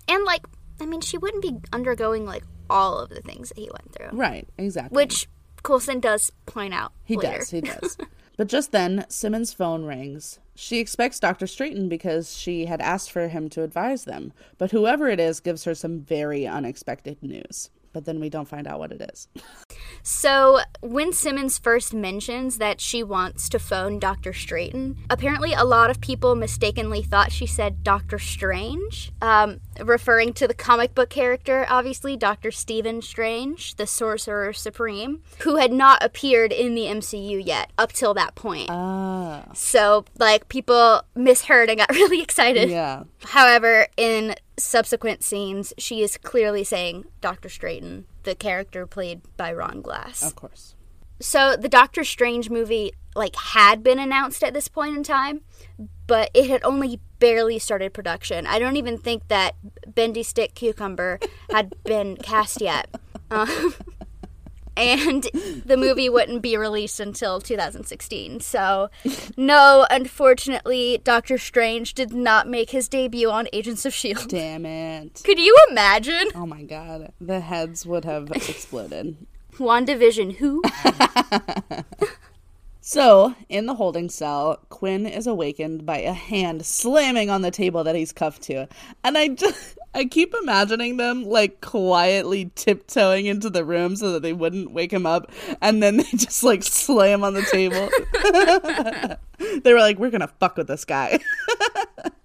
[0.09, 0.41] And like,
[0.81, 4.17] I mean, she wouldn't be undergoing like all of the things that he went through,
[4.17, 4.95] Right, exactly.
[4.95, 5.27] which
[5.63, 6.91] Coulson does point out.
[7.05, 7.37] he later.
[7.39, 7.97] does, he does.
[8.37, 10.39] But just then, Simmons' phone rings.
[10.55, 11.45] She expects Dr.
[11.45, 15.63] Streiten because she had asked for him to advise them, but whoever it is gives
[15.65, 17.69] her some very unexpected news.
[17.93, 19.27] But then we don't find out what it is.
[20.03, 24.31] So, when Simmons first mentions that she wants to phone Dr.
[24.31, 28.17] Streiten, apparently a lot of people mistakenly thought she said Dr.
[28.17, 32.51] Strange, um, referring to the comic book character, obviously, Dr.
[32.51, 38.13] Stephen Strange, the Sorcerer Supreme, who had not appeared in the MCU yet up till
[38.15, 38.69] that point.
[38.69, 39.43] Ah.
[39.53, 42.69] So, like, people misheard and got really excited.
[42.69, 43.03] Yeah.
[43.23, 47.49] However, in subsequent scenes, she is clearly saying Dr.
[47.49, 50.23] Streiten, the character played by Ron Glass.
[50.23, 50.75] Of course.
[51.19, 55.41] So the Doctor Strange movie like had been announced at this point in time,
[56.07, 58.47] but it had only barely started production.
[58.47, 59.55] I don't even think that
[59.87, 61.19] Bendy Stick Cucumber
[61.51, 62.89] had been cast yet.
[63.31, 63.73] Um,
[64.77, 65.23] and
[65.65, 68.39] the movie wouldn't be released until 2016.
[68.39, 68.89] So,
[69.37, 74.27] no, unfortunately, Doctor Strange did not make his debut on Agents of S.H.I.E.L.D.
[74.27, 75.21] Damn it.
[75.23, 76.27] Could you imagine?
[76.35, 77.11] Oh my god.
[77.19, 79.17] The heads would have exploded.
[79.57, 80.61] WandaVision, who?
[82.83, 87.83] So, in the holding cell, Quinn is awakened by a hand slamming on the table
[87.83, 88.67] that he's cuffed to.
[89.03, 94.21] And I just I keep imagining them like quietly tiptoeing into the room so that
[94.21, 97.89] they wouldn't wake him up and then they just like slam on the table.
[99.63, 101.19] they were like, "We're to fuck with this guy."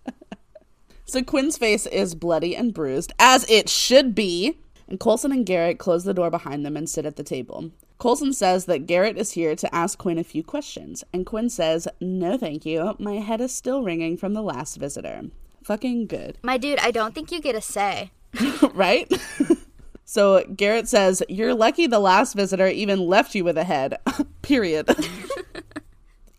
[1.04, 4.58] so Quinn's face is bloody and bruised as it should be.
[4.88, 7.72] And Coulson and Garrett close the door behind them and sit at the table.
[7.98, 11.88] Coulson says that Garrett is here to ask Quinn a few questions, and Quinn says,
[12.00, 12.94] No, thank you.
[13.00, 15.22] My head is still ringing from the last visitor.
[15.66, 16.38] Fucking good.
[16.44, 18.12] My dude, I don't think you get a say.
[18.72, 19.12] right?
[20.04, 23.98] so Garrett says, You're lucky the last visitor even left you with a head.
[24.42, 24.88] Period.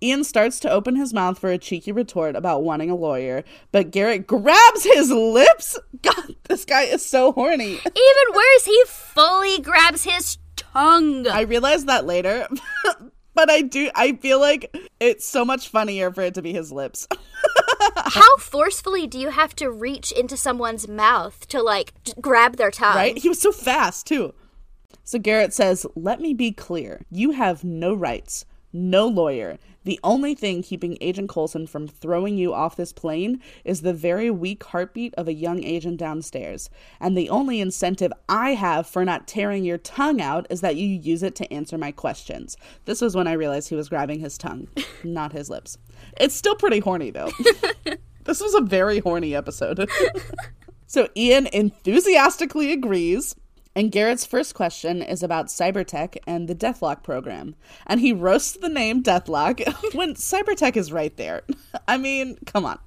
[0.02, 3.92] Ian starts to open his mouth for a cheeky retort about wanting a lawyer, but
[3.92, 5.78] Garrett grabs his lips.
[6.02, 7.74] God, this guy is so horny.
[7.74, 11.28] Even worse, he fully grabs his tongue.
[11.28, 12.48] I realized that later,
[13.38, 13.92] but I do.
[13.94, 17.08] I feel like it's so much funnier for it to be his lips.
[17.96, 22.96] How forcefully do you have to reach into someone's mouth to like grab their tongue?
[22.96, 23.16] right?
[23.16, 24.34] He was so fast too.
[25.04, 27.06] So Garrett says, "Let me be clear.
[27.12, 29.60] You have no rights, no lawyer.
[29.88, 34.30] The only thing keeping Agent Coulson from throwing you off this plane is the very
[34.30, 36.70] weak heartbeat of a young agent downstairs.
[37.00, 40.86] And the only incentive I have for not tearing your tongue out is that you
[40.86, 44.38] use it to answer my questions." This was when I realized he was grabbing his
[44.38, 44.68] tongue,
[45.06, 45.78] not his lips.
[46.20, 47.32] It's still pretty horny though.
[48.26, 49.90] this was a very horny episode.
[50.90, 53.36] So Ian enthusiastically agrees.
[53.78, 57.54] And Garrett's first question is about Cybertek and the Deathlok program.
[57.86, 59.64] And he roasts the name Deathlok
[59.94, 61.44] when Cybertek is right there.
[61.88, 62.80] I mean, come on.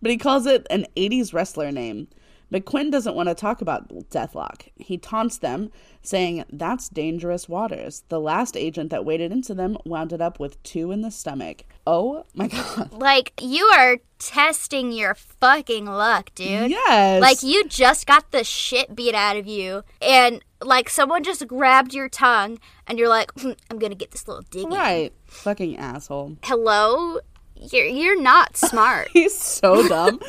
[0.00, 2.06] But he calls it an 80s wrestler name.
[2.52, 4.68] McQuinn doesn't want to talk about Deathlok.
[4.76, 5.70] He taunts them,
[6.02, 8.04] saying, That's dangerous waters.
[8.08, 11.64] The last agent that waded into them wound it up with two in the stomach.
[11.86, 12.92] Oh my god.
[12.92, 16.70] Like you are testing your fucking luck, dude.
[16.70, 17.20] Yes.
[17.20, 21.94] Like you just got the shit beat out of you, and like someone just grabbed
[21.94, 24.68] your tongue, and you're like, "Hmm, I'm gonna get this little dig.
[24.68, 25.12] Right.
[25.26, 26.36] Fucking asshole.
[26.44, 27.18] Hello,
[27.56, 29.08] you're you're not smart.
[29.12, 30.20] He's so dumb.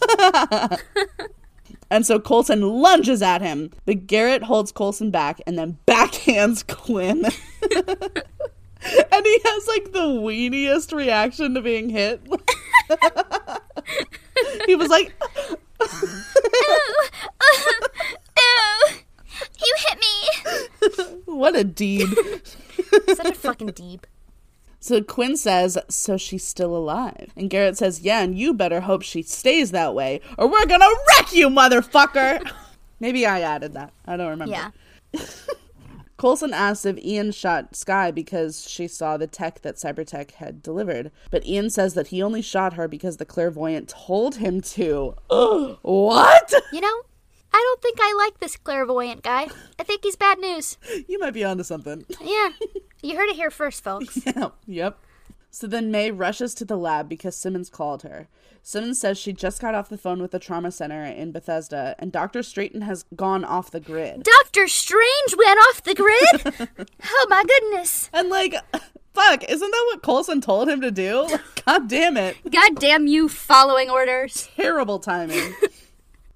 [1.90, 7.24] and so Coulson lunges at him, but Garrett holds Coulson back and then backhands Quinn.
[7.24, 7.34] and
[9.26, 12.20] he has like the weeniest reaction to being hit.
[14.66, 15.14] he was like,
[18.40, 18.88] Ew,
[19.60, 21.22] you hit me.
[21.24, 22.08] what a deed.
[23.14, 24.06] Such a fucking deep.
[24.80, 27.32] So Quinn says, So she's still alive.
[27.36, 30.88] And Garrett says, Yeah, and you better hope she stays that way, or we're gonna
[31.08, 32.50] wreck you, motherfucker!
[33.00, 33.92] Maybe I added that.
[34.06, 34.54] I don't remember.
[34.54, 34.70] Yeah.
[36.18, 41.12] Coulson asks if Ian shot Skye because she saw the tech that Cybertek had delivered,
[41.30, 45.14] but Ian says that he only shot her because the clairvoyant told him to.
[45.82, 46.52] What?
[46.72, 47.02] You know,
[47.52, 49.48] I don't think I like this clairvoyant guy.
[49.78, 50.76] I think he's bad news.
[51.06, 52.04] You might be onto something.
[52.20, 52.50] Yeah.
[53.00, 54.18] You heard it here first, folks.
[54.26, 54.98] Yeah, yep.
[55.52, 58.26] So then May rushes to the lab because Simmons called her.
[58.60, 62.10] Simmons says she just got off the phone with the trauma center in Bethesda, and
[62.10, 62.40] Dr.
[62.40, 64.24] Streiten has gone off the grid.
[64.24, 66.78] Doctor Strange went off the grid?
[67.04, 68.10] oh my goodness.
[68.12, 68.54] And like,
[69.14, 71.22] fuck, isn't that what Coulson told him to do?
[71.22, 72.36] Like, God damn it.
[72.50, 74.48] God damn you following orders.
[74.56, 75.54] Terrible timing.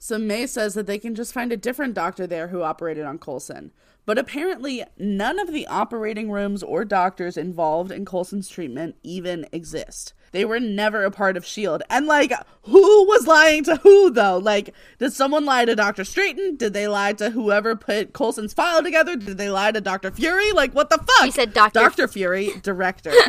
[0.03, 3.21] So May says that they can just find a different doctor there who operated on
[3.21, 3.71] Coulson.
[4.05, 10.13] But apparently, none of the operating rooms or doctors involved in Coulson's treatment even exist.
[10.33, 11.85] They were never a part of S.H.I.E.L.D.
[11.89, 14.39] And, like, who was lying to who, though?
[14.39, 16.03] Like, did someone lie to Dr.
[16.03, 16.59] Streiten?
[16.59, 19.15] Did they lie to whoever put Coulson's file together?
[19.15, 20.11] Did they lie to Dr.
[20.11, 20.51] Fury?
[20.51, 21.27] Like, what the fuck?
[21.27, 21.79] You said Dr.
[21.79, 22.09] Dr.
[22.09, 23.13] Fury, director.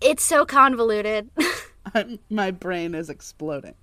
[0.00, 1.30] It's so convoluted.
[2.30, 3.74] My brain is exploding.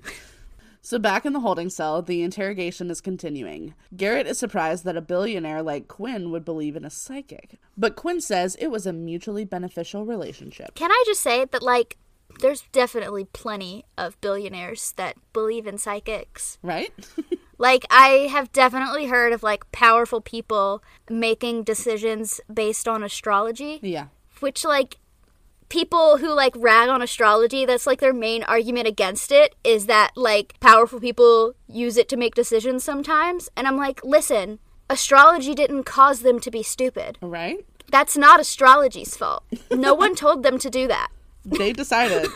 [0.85, 3.73] So, back in the holding cell, the interrogation is continuing.
[3.95, 7.57] Garrett is surprised that a billionaire like Quinn would believe in a psychic.
[7.77, 10.75] But Quinn says it was a mutually beneficial relationship.
[10.75, 11.97] Can I just say that, like,
[12.41, 16.59] there's definitely plenty of billionaires that believe in psychics.
[16.61, 16.91] Right?
[17.57, 24.07] Like, I have definitely heard of, like, powerful people making decisions based on astrology, yeah.
[24.41, 24.97] which, like,
[25.69, 30.11] people who, like, rag on astrology, that's, like, their main argument against it is that,
[30.15, 33.49] like, powerful people use it to make decisions sometimes.
[33.55, 37.17] And I'm like, listen, astrology didn't cause them to be stupid.
[37.21, 37.65] Right?
[37.91, 39.43] That's not astrology's fault.
[39.71, 41.09] No one told them to do that.
[41.45, 42.27] They decided.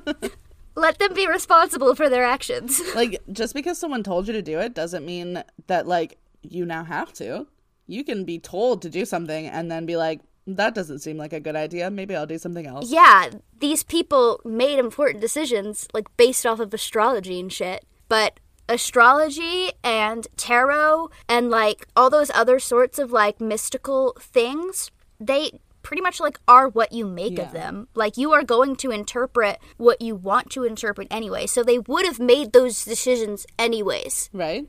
[0.74, 2.80] Let them be responsible for their actions.
[2.94, 6.84] like, just because someone told you to do it doesn't mean that, like, you now
[6.84, 7.46] have to.
[7.86, 11.32] You can be told to do something and then be like, that doesn't seem like
[11.32, 11.90] a good idea.
[11.90, 12.90] Maybe I'll do something else.
[12.90, 17.84] yeah, these people made important decisions, like based off of astrology and shit.
[18.08, 25.50] But astrology and tarot and like all those other sorts of like mystical things, they
[25.82, 27.46] pretty much like are what you make Yeah.
[27.46, 27.88] of them.
[27.94, 31.46] Like you are going to interpret what you want to interpret anyway.
[31.46, 34.30] So they would have made those decisions anyways.
[34.32, 34.66] Right?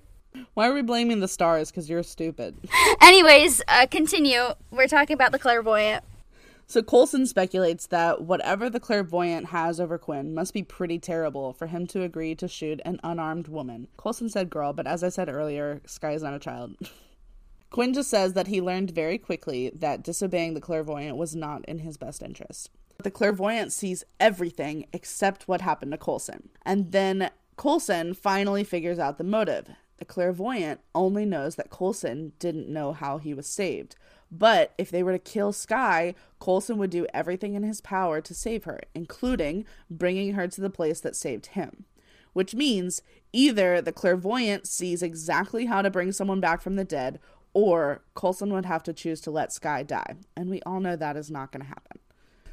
[0.53, 1.71] Why are we blaming the stars?
[1.71, 2.55] Because you're stupid.
[3.01, 4.49] Anyways, uh, continue.
[4.71, 6.03] We're talking about the clairvoyant.
[6.69, 11.67] So Coulson speculates that whatever the clairvoyant has over Quinn must be pretty terrible for
[11.67, 13.87] him to agree to shoot an unarmed woman.
[13.97, 16.75] Coulson said girl, but as I said earlier, Skye is not a child.
[17.69, 21.79] Quinn just says that he learned very quickly that disobeying the clairvoyant was not in
[21.79, 22.69] his best interest.
[23.01, 26.49] The clairvoyant sees everything except what happened to Coulson.
[26.65, 29.69] And then Coulson finally figures out the motive.
[29.97, 33.95] The clairvoyant only knows that Coulson didn't know how he was saved.
[34.31, 38.33] But if they were to kill Skye, Coulson would do everything in his power to
[38.33, 41.85] save her, including bringing her to the place that saved him.
[42.33, 43.01] Which means
[43.33, 47.19] either the clairvoyant sees exactly how to bring someone back from the dead,
[47.53, 50.15] or Coulson would have to choose to let Skye die.
[50.35, 51.97] And we all know that is not going to happen.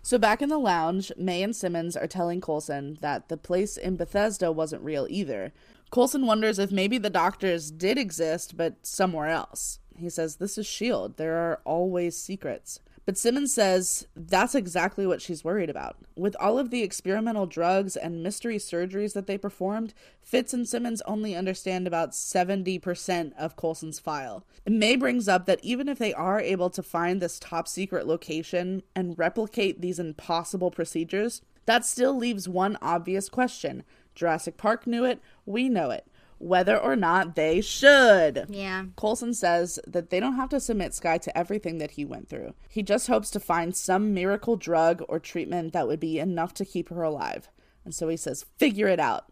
[0.01, 3.97] So back in the lounge, May and Simmons are telling Coulson that the place in
[3.97, 5.53] Bethesda wasn't real either.
[5.91, 9.79] Coulson wonders if maybe the doctors did exist, but somewhere else.
[9.97, 12.81] He says, This is S.H.I.E.L.D., there are always secrets.
[13.07, 15.97] But Simmons says that's exactly what she's worried about.
[16.17, 19.93] With all of the experimental drugs and mystery surgeries that they performed,
[20.23, 24.47] Fitz and Simmons only understand about 70% of Coulson's file.
[24.67, 28.83] May brings up that even if they are able to find this top secret location
[28.97, 33.85] and replicate these impossible procedures, that still leaves one obvious question.
[34.15, 36.07] Jurassic Park knew it, we know it.
[36.39, 38.47] Whether or not they should.
[38.51, 38.87] Yeah.
[38.97, 42.55] Coulson says that they don't have to submit Skye to everything that he went through.
[42.69, 46.65] He just hopes to find some miracle drug or treatment that would be enough to
[46.65, 47.49] keep her alive.
[47.85, 49.27] And so he says, figure it out.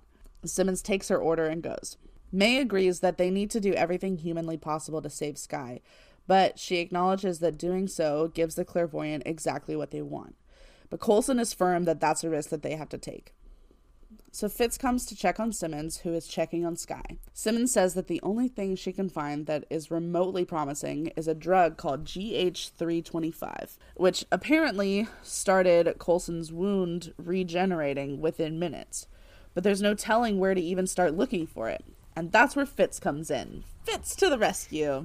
[0.45, 1.97] Simmons takes her order and goes.
[2.31, 5.81] May agrees that they need to do everything humanly possible to save Skye,
[6.27, 10.37] but she acknowledges that doing so gives the clairvoyant exactly what they want.
[10.89, 13.35] But Coulson is firm that that's a risk that they have to take.
[14.35, 17.19] So Fitz comes to check on Simmons, who is checking on Skye.
[17.35, 21.35] Simmons says that the only thing she can find that is remotely promising is a
[21.35, 29.07] drug called GH325, which apparently started Coulson's wound regenerating within minutes.
[29.53, 31.85] But there's no telling where to even start looking for it.
[32.17, 33.65] And that's where Fitz comes in.
[33.85, 35.05] Fitz to the rescue.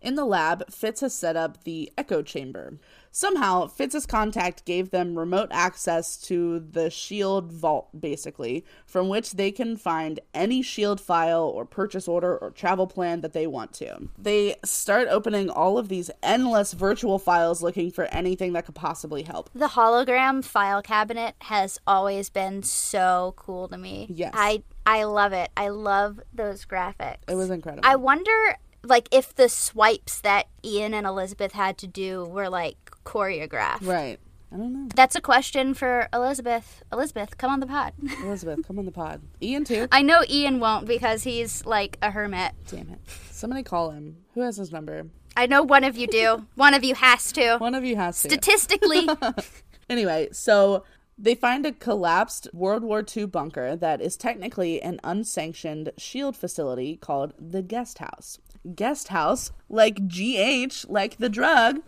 [0.00, 2.78] In the lab, Fitz has set up the echo chamber.
[3.10, 9.52] Somehow, Fitz's contact gave them remote access to the SHIELD vault, basically, from which they
[9.52, 14.08] can find any SHIELD file or purchase order or travel plan that they want to.
[14.18, 19.22] They start opening all of these endless virtual files looking for anything that could possibly
[19.22, 19.48] help.
[19.54, 24.08] The hologram file cabinet has always been so cool to me.
[24.10, 24.32] Yes.
[24.34, 25.50] I I love it.
[25.56, 27.18] I love those graphics.
[27.28, 27.88] It was incredible.
[27.88, 32.76] I wonder like if the swipes that Ian and Elizabeth had to do were like
[33.04, 33.86] choreographed.
[33.86, 34.18] right.
[34.52, 34.88] I don't know.
[34.94, 36.84] That's a question for Elizabeth.
[36.92, 37.92] Elizabeth, come on the pod.
[38.22, 39.20] Elizabeth, come on the pod.
[39.42, 39.88] Ian, too.
[39.90, 42.52] I know Ian won't because he's like a hermit.
[42.70, 43.00] Damn it.
[43.32, 44.18] Somebody call him.
[44.34, 45.06] Who has his number?
[45.36, 46.46] I know one of you do.
[46.54, 47.56] one of you has to.
[47.58, 48.28] One of you has to.
[48.28, 49.08] Statistically,
[49.90, 50.84] Anyway, so
[51.16, 56.96] they find a collapsed World War II bunker that is technically an unsanctioned shield facility
[56.96, 58.38] called the Guest House.
[58.74, 61.80] guest house, like GH, like the drug.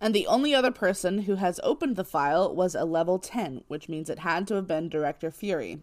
[0.00, 3.88] And the only other person who has opened the file was a level 10, which
[3.88, 5.78] means it had to have been Director Fury.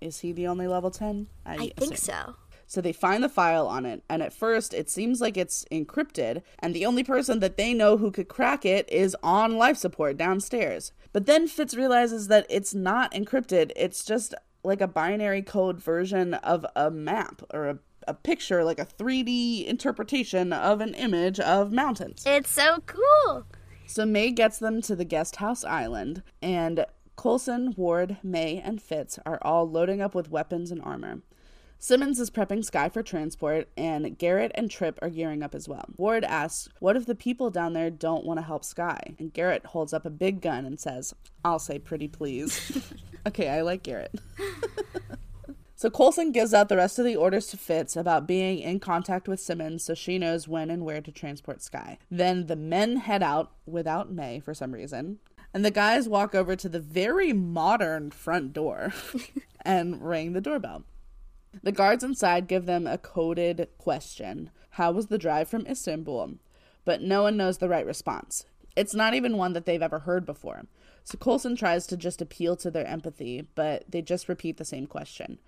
[0.00, 1.26] Is he the only level 10?
[1.46, 2.34] I, I think so.
[2.70, 6.42] So they find the file on it, and at first it seems like it's encrypted,
[6.60, 10.16] and the only person that they know who could crack it is on life support
[10.16, 10.92] downstairs.
[11.12, 16.34] But then Fitz realizes that it's not encrypted, it's just like a binary code version
[16.34, 21.72] of a map or a, a picture, like a 3D interpretation of an image of
[21.72, 22.22] mountains.
[22.24, 23.46] It's so cool.
[23.88, 29.18] So May gets them to the guest house island, and Coulson, Ward, May, and Fitz
[29.26, 31.22] are all loading up with weapons and armor.
[31.82, 35.86] Simmons is prepping Skye for transport, and Garrett and Trip are gearing up as well.
[35.96, 39.14] Ward asks, What if the people down there don't want to help Skye?
[39.18, 42.86] And Garrett holds up a big gun and says, I'll say pretty please.
[43.26, 44.14] okay, I like Garrett.
[45.74, 49.26] so Coulson gives out the rest of the orders to Fitz about being in contact
[49.26, 51.96] with Simmons so she knows when and where to transport Skye.
[52.10, 55.18] Then the men head out without May for some reason.
[55.54, 58.92] And the guys walk over to the very modern front door
[59.62, 60.84] and ring the doorbell.
[61.62, 66.34] The guards inside give them a coded question How was the drive from Istanbul?
[66.84, 68.44] But no one knows the right response.
[68.76, 70.66] It's not even one that they've ever heard before.
[71.04, 74.86] So Coulson tries to just appeal to their empathy, but they just repeat the same
[74.86, 75.38] question.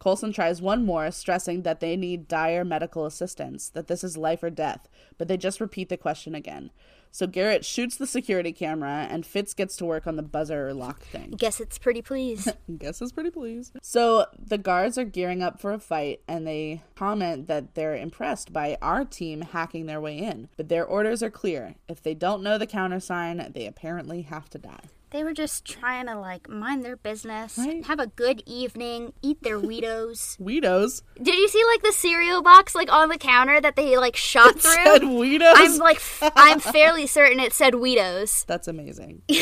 [0.00, 4.42] Coulson tries one more, stressing that they need dire medical assistance, that this is life
[4.42, 4.88] or death,
[5.18, 6.70] but they just repeat the question again.
[7.10, 11.02] So Garrett shoots the security camera, and Fitz gets to work on the buzzer lock
[11.02, 11.34] thing.
[11.36, 12.48] Guess it's pretty please.
[12.78, 13.72] Guess it's pretty please.
[13.82, 18.52] So the guards are gearing up for a fight, and they comment that they're impressed
[18.52, 20.48] by our team hacking their way in.
[20.56, 21.74] But their orders are clear.
[21.88, 24.80] If they don't know the countersign, they apparently have to die.
[25.10, 27.84] They were just trying to like mind their business, Right.
[27.86, 30.38] have a good evening, eat their Weedos.
[30.40, 31.02] Weedos.
[31.20, 34.60] Did you see like the cereal box like on the counter that they like shot
[34.60, 34.72] through?
[34.84, 35.52] Said Weedos.
[35.56, 38.46] I'm like f- I'm fairly certain it said Weedos.
[38.46, 39.22] That's amazing.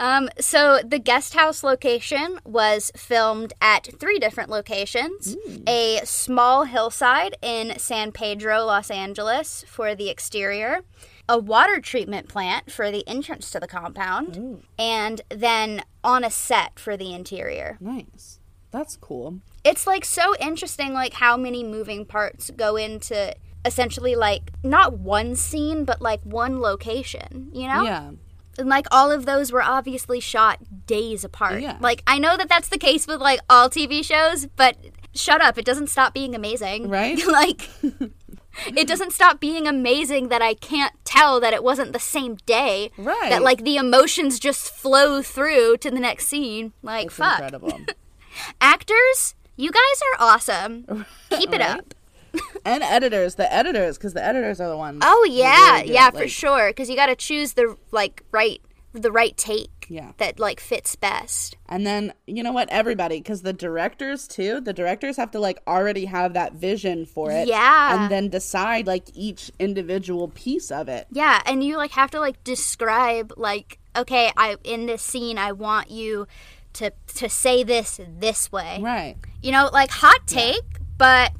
[0.00, 5.36] Um, so the guest house location was filmed at three different locations:
[5.66, 10.82] a small hillside in San Pedro, Los Angeles, for the exterior,
[11.28, 16.78] a water treatment plant for the entrance to the compound, and then on a set
[16.78, 17.76] for the interior.
[17.80, 18.40] Nice.
[18.70, 19.40] That's cool.
[19.64, 25.36] It's like so interesting, like how many moving parts go into essentially like not one
[25.36, 27.50] scene, but like one location.
[27.52, 27.82] You know?
[27.82, 28.10] Yeah.
[28.58, 31.60] And like all of those were obviously shot days apart.
[31.60, 31.78] Yeah.
[31.80, 34.76] Like I know that that's the case with like all TV shows, but
[35.14, 36.88] shut up, it doesn't stop being amazing.
[36.88, 37.24] Right?
[37.30, 37.68] like
[38.66, 42.90] it doesn't stop being amazing that I can't tell that it wasn't the same day.
[42.98, 43.30] Right.
[43.30, 46.72] That like the emotions just flow through to the next scene.
[46.82, 47.38] Like It's fuck.
[47.40, 47.80] incredible.
[48.60, 51.06] Actors, you guys are awesome.
[51.30, 51.78] Keep it Right?
[51.78, 51.94] up.
[52.64, 55.00] and editors, the editors, because the editors are the ones.
[55.02, 56.14] Oh yeah, really yeah, it.
[56.14, 56.68] for sure.
[56.70, 58.60] Because you got to choose the like right,
[58.98, 59.86] the right take.
[59.88, 60.12] Yeah.
[60.18, 61.56] That like fits best.
[61.66, 62.68] And then you know what?
[62.70, 64.60] Everybody, because the directors too.
[64.60, 67.48] The directors have to like already have that vision for it.
[67.48, 68.02] Yeah.
[68.02, 71.06] And then decide like each individual piece of it.
[71.10, 75.52] Yeah, and you like have to like describe like okay, I in this scene I
[75.52, 76.26] want you
[76.74, 78.80] to to say this this way.
[78.82, 79.16] Right.
[79.42, 80.64] You know, like hot take,
[80.96, 81.32] but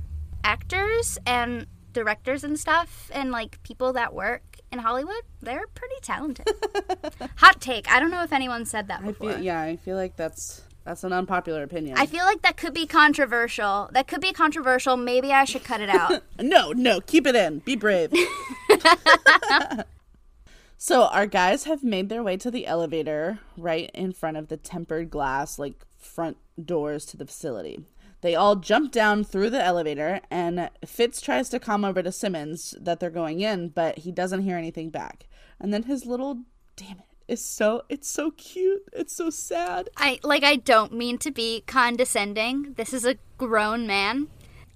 [0.44, 6.46] actors and directors and stuff and like people that work in Hollywood, they're pretty talented.
[7.36, 7.90] hot take.
[7.90, 9.32] I don't know if anyone said that I before.
[9.32, 9.60] feel yeah.
[9.60, 11.98] I feel like that's that's an unpopular opinion.
[11.98, 13.90] I feel like that could be controversial.
[13.92, 14.96] That could be controversial.
[14.96, 16.22] Maybe I should cut it out.
[16.40, 17.58] no, no, keep it in.
[17.58, 18.12] Be brave.
[20.78, 24.56] so our guys have made their way to the elevator right in front of the
[24.56, 27.80] tempered glass like front doors to the facility.
[28.20, 32.74] They all jump down through the elevator, and Fitz tries to come over to Simmons
[32.80, 35.28] that they're going in, but he doesn't hear anything back.
[35.60, 36.42] And then his little
[36.76, 38.82] damn it is so it's so cute.
[38.92, 39.90] It's so sad.
[39.96, 42.74] I like I don't mean to be condescending.
[42.76, 44.28] This is a grown man.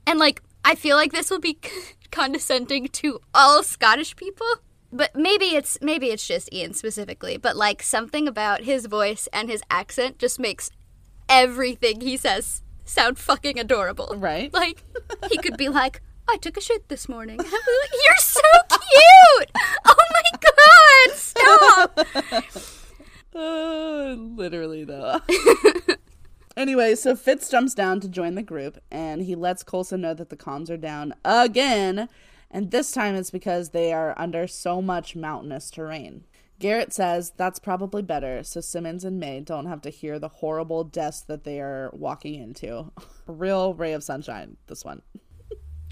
[0.06, 1.58] And like I feel like this will be
[2.10, 4.46] condescending to all Scottish people.
[4.92, 9.48] But maybe it's maybe it's just Ian specifically, but like something about his voice and
[9.48, 10.70] his accent just makes
[11.28, 14.14] everything he says sound fucking adorable.
[14.16, 14.52] Right.
[14.52, 14.82] Like
[15.30, 17.40] he could be like, I took a shit this morning.
[17.40, 19.50] I'd be like, You're so cute.
[19.84, 20.22] Oh my
[21.08, 22.56] god, stop.
[23.34, 25.20] Uh, literally though.
[26.56, 30.28] anyway, so Fitz jumps down to join the group, and he lets Coulson know that
[30.28, 32.08] the comms are down again,
[32.50, 36.24] and this time it's because they are under so much mountainous terrain.
[36.62, 40.84] Garrett says that's probably better, so Simmons and May don't have to hear the horrible
[40.84, 42.76] deaths that they are walking into.
[42.78, 42.92] A
[43.32, 45.02] real ray of sunshine, this one.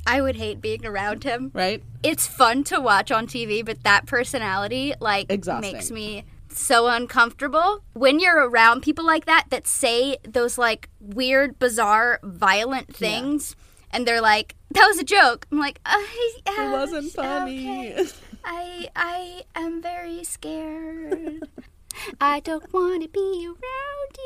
[0.06, 1.50] I would hate being around him.
[1.52, 1.82] right?
[2.04, 5.72] It's fun to watch on TV, but that personality like Exhausting.
[5.72, 11.58] makes me so uncomfortable when you're around people like that that say those like weird,
[11.58, 13.56] bizarre, violent things,
[13.90, 16.06] and they're like, "That was a joke." I'm like, I,
[16.46, 17.92] It wasn't funny.
[17.92, 18.06] okay.
[18.44, 21.48] I I am very scared.
[22.20, 24.16] I don't want to be around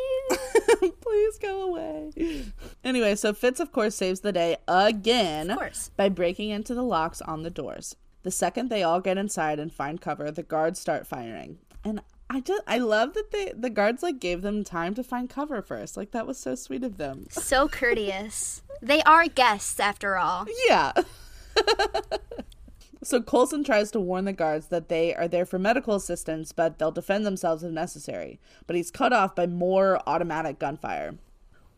[0.81, 0.93] you.
[1.01, 2.45] Please go away.
[2.85, 5.91] Anyway, so Fitz, of course, saves the day again Of course.
[5.97, 7.97] by breaking into the locks on the doors.
[8.23, 11.59] The second they all get inside and find cover, the guards start firing.
[11.85, 12.01] And
[12.31, 15.61] I just I love that they the guards like gave them time to find cover
[15.61, 15.97] first.
[15.97, 17.27] Like that was so sweet of them.
[17.31, 18.63] So courteous.
[18.81, 20.47] They are guests after all.
[20.69, 20.93] Yeah.
[23.05, 26.79] so Coulson tries to warn the guards that they are there for medical assistance, but
[26.79, 28.41] they'll defend themselves if necessary.
[28.67, 31.15] But he's cut off by more automatic gunfire.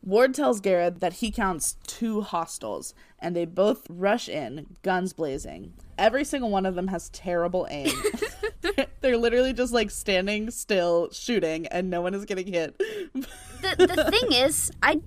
[0.03, 5.72] Ward tells Garrett that he counts two hostiles, and they both rush in, guns blazing.
[5.99, 7.91] Every single one of them has terrible aim.
[9.01, 12.77] They're literally just like standing still, shooting, and no one is getting hit.
[12.79, 15.01] the the thing is, I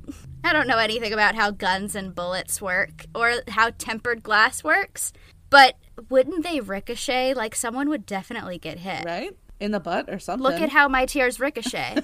[0.43, 5.13] I don't know anything about how guns and bullets work or how tempered glass works,
[5.49, 5.75] but
[6.09, 7.33] wouldn't they ricochet?
[7.33, 9.05] Like someone would definitely get hit.
[9.05, 9.35] right?
[9.59, 10.43] In the butt or something.
[10.43, 11.97] Look at how my tears ricochet.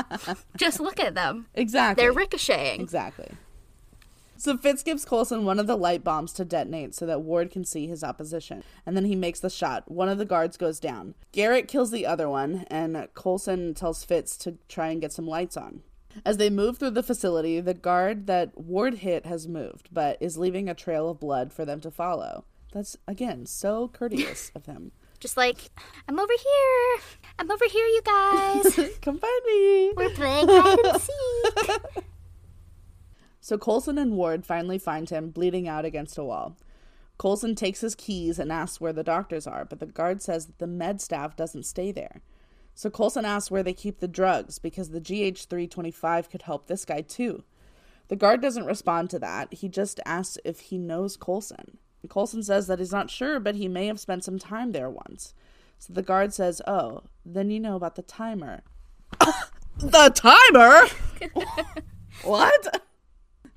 [0.56, 1.46] Just look at them.
[1.54, 2.02] exactly.
[2.02, 2.80] They're ricocheting.
[2.80, 3.28] Exactly.
[4.36, 7.64] So Fitz gives Coulson one of the light bombs to detonate so that Ward can
[7.64, 8.64] see his opposition.
[8.84, 9.90] And then he makes the shot.
[9.90, 11.14] One of the guards goes down.
[11.32, 15.56] Garrett kills the other one, and Coulson tells Fitz to try and get some lights
[15.56, 15.82] on.
[16.24, 20.36] As they move through the facility, the guard that Ward hit has moved, but is
[20.36, 22.44] leaving a trail of blood for them to follow.
[22.74, 24.90] That's, again, so courteous of him.
[25.20, 25.70] Just like
[26.06, 27.00] I'm over here.
[27.38, 28.80] I'm over here, you guys.
[29.00, 29.92] Come find me!
[29.96, 32.04] We're playing hide and seek.
[33.40, 36.56] So Coulson and Ward finally find him bleeding out against a wall.
[37.18, 40.58] Coulson takes his keys and asks where the doctors are, but the guard says that
[40.58, 42.22] the med staff doesn't stay there.
[42.74, 47.02] So Coulson asks where they keep the drugs because the GH325 could help this guy
[47.02, 47.44] too.
[48.08, 49.52] The guard doesn't respond to that.
[49.52, 51.76] He just asks if he knows Coulson.
[52.08, 55.34] Coulson says that he's not sure, but he may have spent some time there once.
[55.78, 58.62] So the guard says, Oh, then you know about the timer.
[59.78, 60.88] the timer?
[62.22, 62.82] what?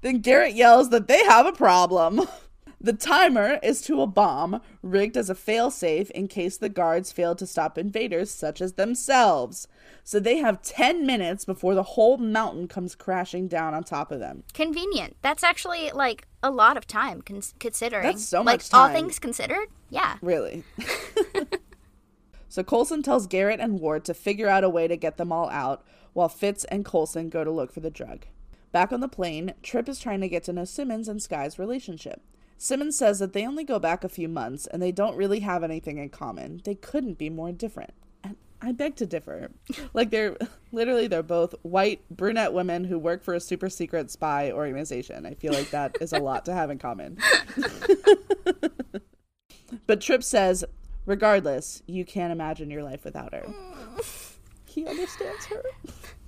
[0.02, 2.28] Then Garrett yells that they have a problem.
[2.80, 7.34] The timer is to a bomb rigged as a failsafe in case the guards fail
[7.36, 9.68] to stop invaders such as themselves.
[10.04, 14.20] So they have 10 minutes before the whole mountain comes crashing down on top of
[14.20, 14.44] them.
[14.54, 15.18] Convenient.
[15.24, 18.04] That's actually like a lot of time con- considering.
[18.04, 19.68] That's so like much all things considered.
[19.90, 20.18] Yeah.
[20.22, 20.64] Really.
[22.50, 25.50] so Coulson tells Garrett and Ward to figure out a way to get them all
[25.50, 28.26] out while Fitz and Coulson go to look for the drug.
[28.72, 32.22] Back on the plane, Trip is trying to get to know Simmons and Skye's relationship.
[32.58, 35.64] Simmons says that they only go back a few months and they don't really have
[35.64, 36.62] anything in common.
[36.64, 37.94] They couldn't be more different.
[38.62, 39.52] I beg to differ.
[39.94, 40.38] Like they're
[40.72, 45.26] literally they're both white brunette women who work for a super secret spy organization.
[45.26, 47.18] I feel like that is a lot to have in common.
[49.88, 50.64] but Trip says,
[51.06, 53.48] regardless, you can't imagine your life without her.
[54.66, 55.64] He understands her.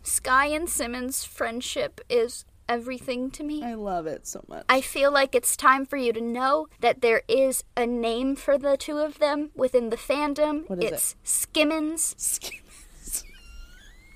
[0.02, 3.64] Skye and Simmons' friendship is everything to me.
[3.64, 4.64] I love it so much.
[4.70, 8.58] I feel like it's time for you to know that there is a name for
[8.58, 10.70] the two of them within the fandom.
[10.70, 12.16] What is it's Skimmons.
[12.18, 13.26] Skimmons.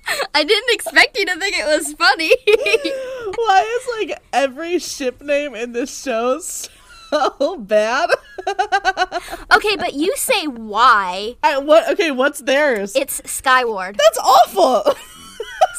[0.34, 2.34] I didn't expect you to think it was funny.
[3.36, 8.10] Why is like every ship name in this show so bad?
[9.52, 11.36] okay, but you say why.
[11.42, 11.90] I, what?
[11.92, 12.94] Okay, what's theirs?
[12.94, 13.96] It's Skyeward.
[13.96, 14.94] That's awful.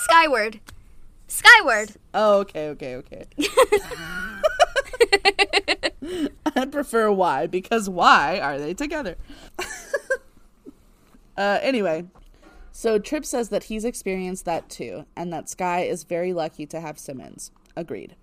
[0.10, 0.60] Skyeward.
[1.42, 1.96] Skyeward.
[2.14, 3.26] oh, okay, okay, okay.
[6.56, 9.16] I prefer why because why are they together?
[11.38, 12.06] uh, anyway,
[12.72, 16.80] so Trip says that he's experienced that too, and that Skye is very lucky to
[16.80, 17.52] have Simmons.
[17.76, 18.16] Agreed.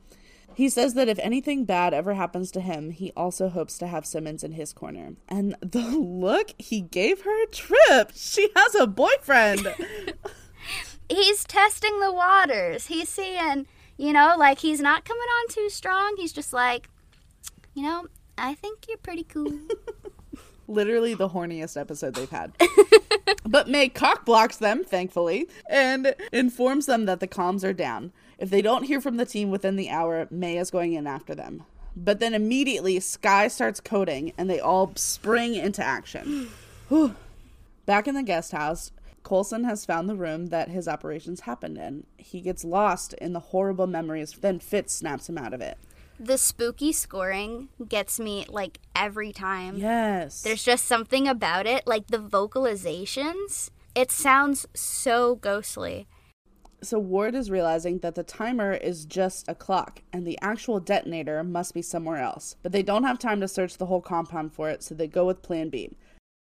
[0.55, 4.07] He says that if anything bad ever happens to him, he also hopes to have
[4.07, 5.15] Simmons in his corner.
[5.29, 9.75] And the look he gave her, Trip, she has a boyfriend.
[11.13, 12.87] He's testing the waters.
[12.87, 16.15] He's seeing, you know, like he's not coming on too strong.
[16.17, 16.89] He's just like,
[17.75, 18.07] you know,
[18.39, 19.53] I think you're pretty cool.
[20.73, 22.53] literally the horniest episode they've had.
[23.47, 28.13] but May cock blocks them, thankfully, and informs them that the comms are down.
[28.39, 31.35] If they don't hear from the team within the hour, May is going in after
[31.35, 31.65] them.
[31.95, 36.49] But then immediately, Skye starts coding, and they all spring into action.
[37.87, 38.93] Back in the guest house,
[39.23, 42.05] Coulson has found the room that his operations happened in.
[42.17, 45.79] He gets lost in the horrible memories, then Fitz snaps him out of it.
[46.19, 49.77] The spooky scoring gets me like every time.
[49.79, 50.43] Yes.
[50.43, 53.71] There's just something about it, like the vocalizations.
[53.95, 56.07] It sounds so ghostly.
[56.83, 61.45] So Ward is realizing that the timer is just a clock and the actual detonator
[61.45, 62.57] must be somewhere else.
[62.63, 65.27] But they don't have time to search the whole compound for it, so they go
[65.27, 65.97] with plan B.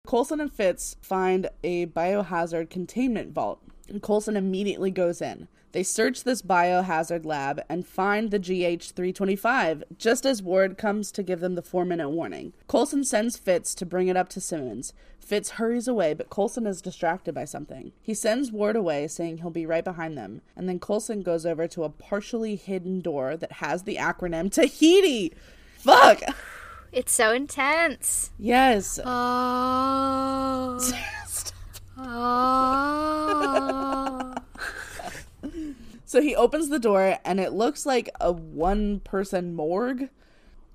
[0.10, 5.48] Coulson and Fitz find a biohazard containment vault, and Coulson immediately goes in.
[5.72, 11.22] They search this biohazard lab and find the GH 325 just as Ward comes to
[11.22, 12.54] give them the four minute warning.
[12.68, 14.94] Coulson sends Fitz to bring it up to Simmons.
[15.20, 17.92] Fitz hurries away, but Coulson is distracted by something.
[18.02, 21.68] He sends Ward away, saying he'll be right behind them, and then Coulson goes over
[21.68, 25.36] to a partially hidden door that has the acronym Tahiti.
[25.78, 26.22] Fuck!
[26.92, 28.32] It's so intense.
[28.38, 29.00] Yes.
[32.02, 32.02] Oh.
[32.02, 34.36] oh.
[36.10, 40.10] So he opens the door and it looks like a one person morgue.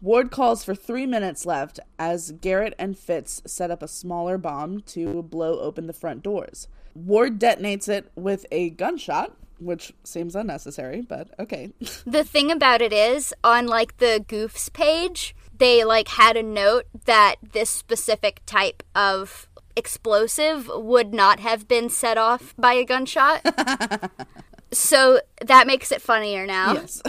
[0.01, 4.83] Ward calls for three minutes left as Garrett and Fitz set up a smaller bomb
[4.83, 6.69] to blow open the front doors.
[6.95, 11.73] Ward detonates it with a gunshot, which seems unnecessary, but okay.
[12.07, 16.85] The thing about it is, on like the goofs page, they like had a note
[17.05, 23.43] that this specific type of explosive would not have been set off by a gunshot.
[24.73, 26.75] so that makes it funnier now.
[26.75, 27.03] yes.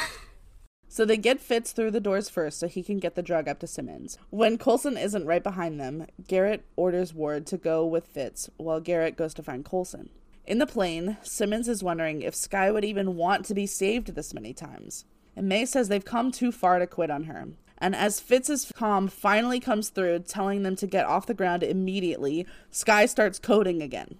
[0.88, 3.58] so they get Fitz through the doors first so he can get the drug up
[3.60, 4.18] to Simmons.
[4.30, 9.16] When Coulson isn't right behind them, Garrett orders Ward to go with Fitz while Garrett
[9.16, 10.10] goes to find Coulson.
[10.46, 14.32] In the plane, Simmons is wondering if Skye would even want to be saved this
[14.32, 15.04] many times.
[15.38, 17.46] And May says they've come too far to quit on her.
[17.78, 22.44] And as Fitz's calm finally comes through, telling them to get off the ground immediately,
[22.72, 24.16] Skye starts coding again.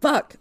[0.00, 0.36] Fuck.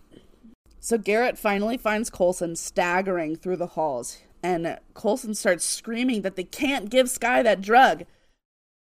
[0.80, 6.46] So Garrett finally finds Coulson staggering through the halls, and Coulson starts screaming that they
[6.46, 8.06] can't give Skye that drug.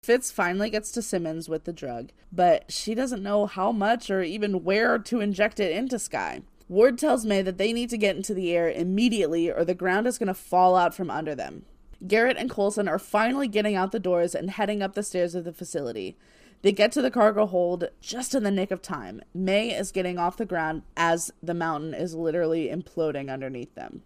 [0.03, 4.21] Fitz finally gets to Simmons with the drug, but she doesn't know how much or
[4.21, 6.43] even where to inject it into Skye.
[6.69, 10.05] Ward tells May that they need to get into the air immediately or the ground
[10.05, 11.65] is going to fall out from under them.
[12.07, 15.43] Garrett and Coulson are finally getting out the doors and heading up the stairs of
[15.43, 16.15] the facility.
[16.61, 19.21] They get to the cargo hold just in the nick of time.
[19.33, 24.03] May is getting off the ground as the mountain is literally imploding underneath them.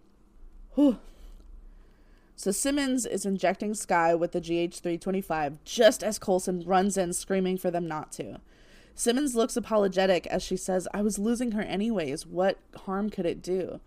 [0.74, 0.98] Whew.
[2.36, 7.70] So Simmons is injecting Skye with the GH325 just as Coulson runs in screaming for
[7.70, 8.40] them not to.
[8.94, 12.26] Simmons looks apologetic as she says, I was losing her anyways.
[12.26, 13.80] What harm could it do?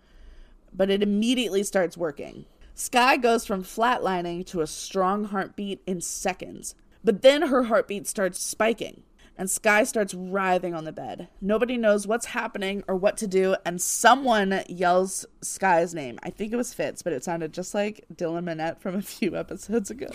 [0.74, 2.46] But it immediately starts working.
[2.76, 6.76] Skye goes from flatlining to a strong heartbeat in seconds.
[7.04, 9.04] But then her heartbeat starts spiking,
[9.38, 11.30] and Skye starts writhing on the bed.
[11.40, 16.20] Nobody knows what's happening or what to do, and someone yells Skye's name.
[16.22, 19.36] I think it was Fitz, but it sounded just like Dylan Minnette from a few
[19.36, 20.08] episodes ago.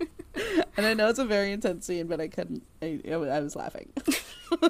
[0.76, 2.62] and I know it's a very intense scene, but I couldn't.
[2.82, 3.92] I, I was laughing.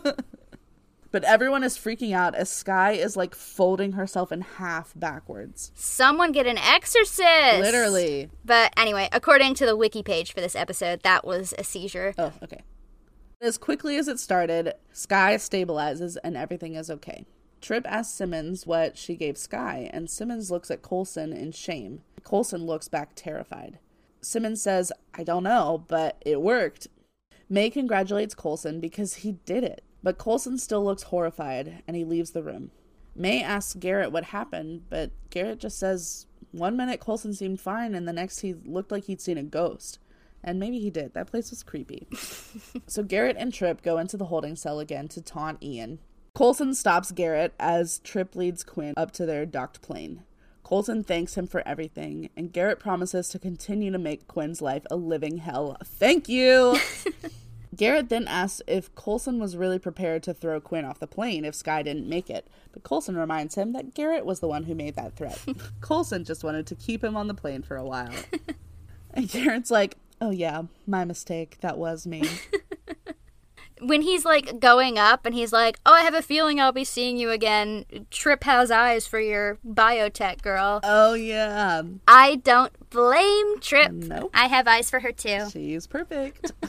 [1.10, 5.72] but everyone is freaking out as Skye is like folding herself in half backwards.
[5.74, 7.60] Someone get an exorcist.
[7.60, 8.30] Literally.
[8.44, 12.14] But anyway, according to the wiki page for this episode, that was a seizure.
[12.18, 12.62] Oh, okay.
[13.40, 17.26] As quickly as it started, Skye stabilizes and everything is okay.
[17.60, 22.02] Trip asks Simmons what she gave Skye, and Simmons looks at Coulson in shame.
[22.22, 23.78] Coulson looks back terrified.
[24.20, 26.88] Simmons says, I don't know, but it worked.
[27.48, 32.30] May congratulates Coulson because he did it, but Coulson still looks horrified and he leaves
[32.30, 32.70] the room.
[33.14, 38.08] May asks Garrett what happened, but Garrett just says one minute Coulson seemed fine and
[38.08, 39.98] the next he looked like he'd seen a ghost.
[40.42, 41.14] And maybe he did.
[41.14, 42.06] That place was creepy.
[42.86, 46.00] so Garrett and Trip go into the holding cell again to taunt Ian.
[46.34, 50.22] Coulson stops Garrett as Trip leads Quinn up to their docked plane.
[50.74, 54.96] Coulson thanks him for everything, and Garrett promises to continue to make Quinn's life a
[54.96, 55.76] living hell.
[55.84, 56.76] Thank you!
[57.76, 61.54] Garrett then asks if Coulson was really prepared to throw Quinn off the plane if
[61.54, 64.96] Skye didn't make it, but Coulson reminds him that Garrett was the one who made
[64.96, 65.40] that threat.
[65.80, 68.10] Coulson just wanted to keep him on the plane for a while.
[69.14, 71.58] and Garrett's like, oh yeah, my mistake.
[71.60, 72.28] That was me.
[73.86, 76.84] When he's like going up and he's like, Oh, I have a feeling I'll be
[76.84, 77.84] seeing you again.
[78.10, 80.80] Trip has eyes for your biotech girl.
[80.82, 81.82] oh yeah.
[82.08, 83.92] I don't blame Trip.
[83.92, 84.30] Nope.
[84.34, 85.48] I have eyes for her too.
[85.50, 86.52] She's perfect.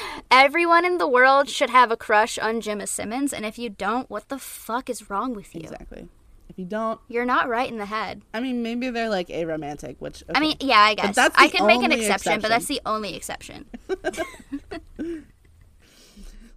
[0.30, 4.08] Everyone in the world should have a crush on Jemma Simmons, and if you don't,
[4.08, 5.62] what the fuck is wrong with you?
[5.62, 6.08] exactly.
[6.48, 8.22] If you don't, You're not right in the head.
[8.34, 11.66] I mean, maybe they're like a romantic, which I mean, yeah, I guess I can
[11.66, 13.64] make an only exception, but that's the only exception.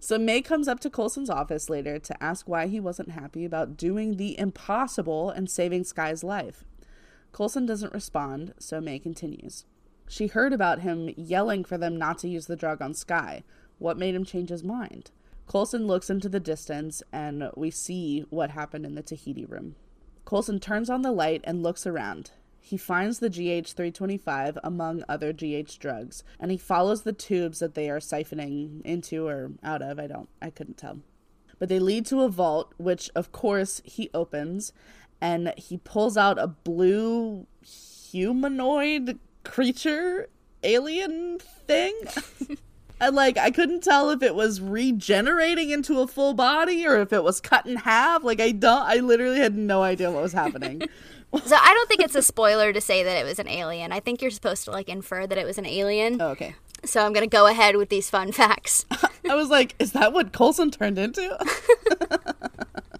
[0.06, 3.76] So May comes up to Coulson's office later to ask why he wasn't happy about
[3.76, 6.64] doing the impossible and saving Skye's life.
[7.32, 9.64] Coulson doesn't respond, so May continues.
[10.06, 13.42] She heard about him yelling for them not to use the drug on Skye.
[13.78, 15.10] What made him change his mind?
[15.48, 19.74] Coulson looks into the distance, and we see what happened in the Tahiti room.
[20.24, 22.30] Coulson turns on the light and looks around.
[22.66, 27.74] He finds the GH 325 among other GH drugs, and he follows the tubes that
[27.74, 30.00] they are siphoning into or out of.
[30.00, 30.98] I don't, I couldn't tell.
[31.60, 34.72] But they lead to a vault, which of course he opens,
[35.20, 40.28] and he pulls out a blue humanoid creature
[40.64, 41.96] alien thing.
[43.00, 47.12] and like I couldn't tell if it was regenerating into a full body or if
[47.12, 48.24] it was cut in half.
[48.24, 50.82] Like I don't I literally had no idea what was happening.
[51.32, 53.92] So I don't think it's a spoiler to say that it was an alien.
[53.92, 56.20] I think you're supposed to like infer that it was an alien.
[56.20, 56.54] oh, okay.
[56.84, 58.86] So I'm gonna go ahead with these fun facts.
[59.28, 61.36] I was like, is that what Coulson turned into?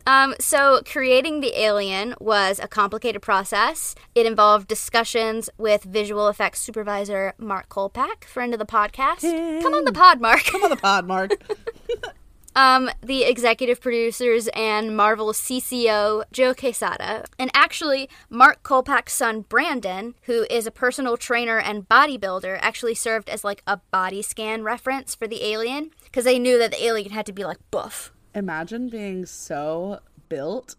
[0.06, 3.96] Um, so creating the alien was a complicated process.
[4.14, 9.22] It involved discussions with visual effects supervisor Mark Kolpack, friend of the podcast.
[9.62, 10.44] Come on the pod, Mark.
[10.44, 11.32] Come on the pod, Mark.
[12.56, 17.26] um, the executive producers and Marvel CCO Joe Quesada.
[17.38, 23.28] And actually, Mark Kolpack's son Brandon, who is a personal trainer and bodybuilder, actually served
[23.28, 27.10] as like a body scan reference for the alien because they knew that the alien
[27.10, 28.10] had to be like buff.
[28.34, 30.76] Imagine being so built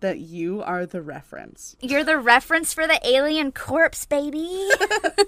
[0.00, 1.76] that you are the reference.
[1.80, 4.68] You're the reference for the alien corpse, baby.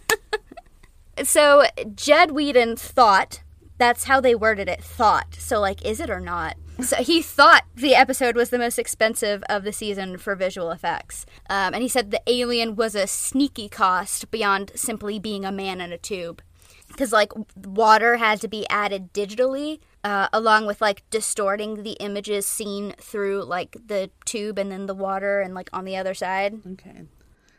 [1.23, 3.43] so Jed Whedon thought
[3.83, 4.81] that's how they worded it.
[4.81, 5.35] Thought.
[5.35, 6.57] So like, is it or not?
[6.81, 11.27] So he thought the episode was the most expensive of the season for visual effects,
[11.51, 15.81] um, and he said the alien was a sneaky cost beyond simply being a man
[15.81, 16.43] in a tube,
[16.89, 22.47] because like water had to be added digitally uh, along with like distorting the images
[22.47, 26.61] seen through like the tube and then the water and like on the other side.
[26.73, 27.03] Okay.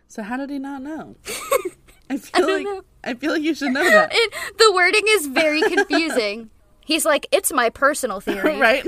[0.08, 1.16] So how did he not know?
[2.10, 2.84] I feel like know.
[3.04, 4.12] I feel like you should know that.
[4.16, 6.50] It, the wording is very confusing.
[6.86, 8.58] He's like, it's my personal theory.
[8.60, 8.86] right?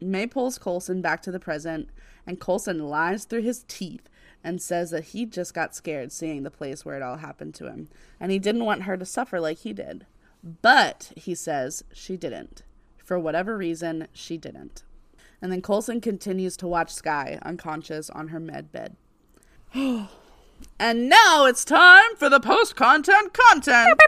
[0.00, 1.90] May pulls Coulson back to the present,
[2.26, 4.08] and Coulson lies through his teeth
[4.42, 7.66] and says that he just got scared seeing the place where it all happened to
[7.66, 7.88] him,
[8.20, 10.06] and he didn't want her to suffer like he did.
[10.62, 12.62] But, he says, she didn't.
[13.04, 14.84] For whatever reason, she didn't.
[15.40, 18.96] And then Coulson continues to watch Skye unconscious on her med bed.
[20.78, 23.98] and now it's time for the post content content.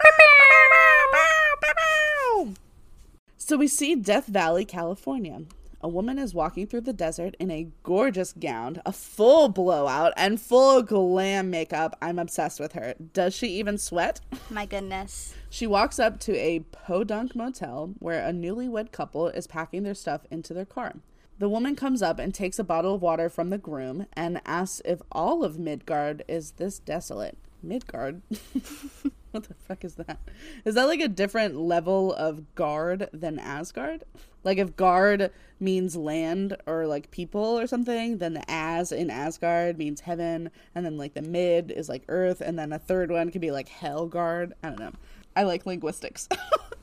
[3.37, 5.43] So we see Death Valley, California.
[5.83, 10.39] A woman is walking through the desert in a gorgeous gown, a full blowout, and
[10.39, 11.97] full glam makeup.
[12.03, 12.95] I'm obsessed with her.
[13.15, 14.21] Does she even sweat?
[14.51, 15.35] My goodness.
[15.49, 20.27] She walks up to a podunk motel where a newlywed couple is packing their stuff
[20.31, 20.97] into their car.
[21.41, 24.83] The woman comes up and takes a bottle of water from the groom and asks
[24.85, 27.39] if all of Midgard is this desolate.
[27.63, 28.21] Midgard?
[29.31, 30.19] what the fuck is that?
[30.67, 34.05] Is that like a different level of guard than Asgard?
[34.45, 39.79] Like if guard means land or like people or something, then the as in Asgard
[39.79, 43.31] means heaven, and then like the mid is like earth, and then a third one
[43.31, 44.53] could be like Hellgard.
[44.63, 44.93] I don't know.
[45.35, 46.29] I like linguistics.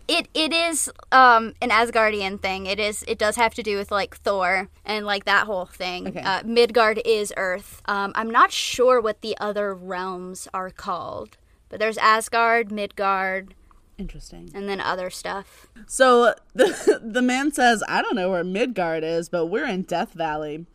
[0.07, 2.65] It it is um an Asgardian thing.
[2.65, 6.07] It is it does have to do with like Thor and like that whole thing.
[6.07, 6.21] Okay.
[6.21, 7.81] Uh, Midgard is Earth.
[7.85, 11.37] Um, I'm not sure what the other realms are called,
[11.69, 13.53] but there's Asgard, Midgard,
[13.97, 14.49] Interesting.
[14.53, 15.67] and then other stuff.
[15.87, 20.13] So the the man says, "I don't know where Midgard is, but we're in Death
[20.13, 20.65] Valley."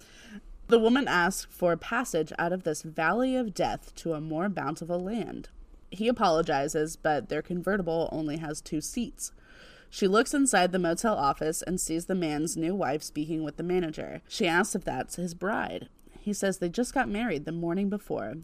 [0.69, 5.01] The woman asks for passage out of this valley of death to a more bountiful
[5.01, 5.49] land.
[5.93, 9.31] He apologizes, but their convertible only has two seats.
[9.91, 13.63] She looks inside the motel office and sees the man's new wife speaking with the
[13.63, 14.23] manager.
[14.27, 15.89] She asks if that's his bride.
[16.19, 18.37] He says they just got married the morning before.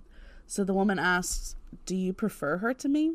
[0.46, 3.14] So the woman asks, Do you prefer her to me?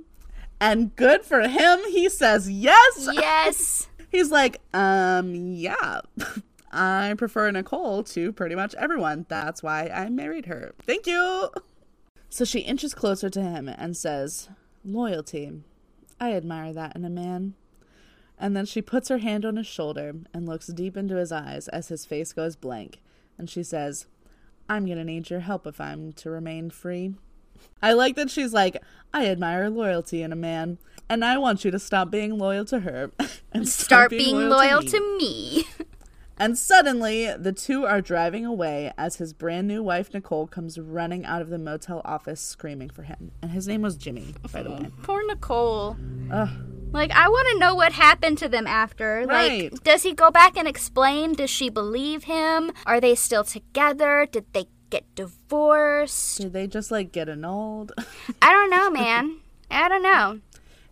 [0.60, 3.10] And good for him, he says yes.
[3.14, 3.88] Yes.
[4.12, 6.02] He's like, um, yeah.
[6.72, 9.28] I prefer Nicole to pretty much everyone.
[9.30, 10.74] That's why I married her.
[10.82, 11.50] Thank you.
[12.34, 14.50] So she inches closer to him and says,
[14.84, 15.52] Loyalty.
[16.20, 17.54] I admire that in a man.
[18.40, 21.68] And then she puts her hand on his shoulder and looks deep into his eyes
[21.68, 23.04] as his face goes blank.
[23.38, 24.08] And she says,
[24.68, 27.14] I'm going to need your help if I'm to remain free.
[27.84, 28.82] I like that she's like,
[29.14, 32.80] I admire loyalty in a man, and I want you to stop being loyal to
[32.80, 33.12] her
[33.54, 35.66] and Start being loyal me." to me.
[36.38, 41.26] And suddenly, the two are driving away as his brand new wife Nicole comes running
[41.26, 43.32] out of the motel office screaming for him.
[43.42, 44.88] And his name was Jimmy, by the way.
[45.04, 45.96] Poor Nicole.
[46.32, 46.50] Ugh.
[46.92, 49.26] Like, I want to know what happened to them after.
[49.28, 49.72] Right.
[49.72, 51.34] Like, does he go back and explain?
[51.34, 52.72] Does she believe him?
[52.86, 54.28] Are they still together?
[54.32, 56.38] Did they get divorced.
[56.38, 57.94] Did they just like get annulled?
[58.42, 59.40] I don't know, man.
[59.72, 60.40] I don't know.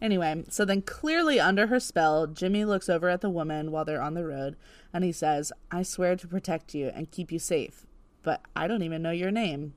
[0.02, 4.02] Anyway, so then clearly under her spell, Jimmy looks over at the woman while they're
[4.02, 4.56] on the road
[4.92, 7.86] and he says, I swear to protect you and keep you safe,
[8.24, 9.74] but I don't even know your name.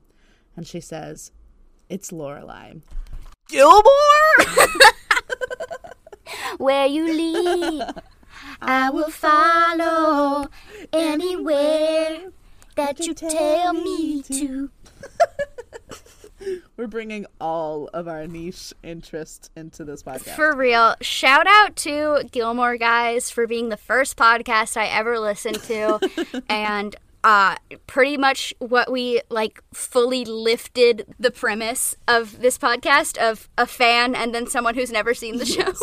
[0.55, 1.31] And she says,
[1.89, 2.75] It's Lorelei.
[3.47, 3.83] Gilmore?
[6.57, 7.83] Where you lead,
[8.61, 10.47] I will follow
[10.91, 12.31] anywhere
[12.75, 14.71] that you tell me to.
[16.77, 20.35] We're bringing all of our niche interest into this podcast.
[20.35, 20.95] For real.
[20.99, 26.43] Shout out to Gilmore Guys for being the first podcast I ever listened to.
[26.49, 27.55] and uh,
[27.87, 34.13] pretty much what we like fully lifted the premise of this podcast of a fan
[34.13, 35.73] and then someone who's never seen the show.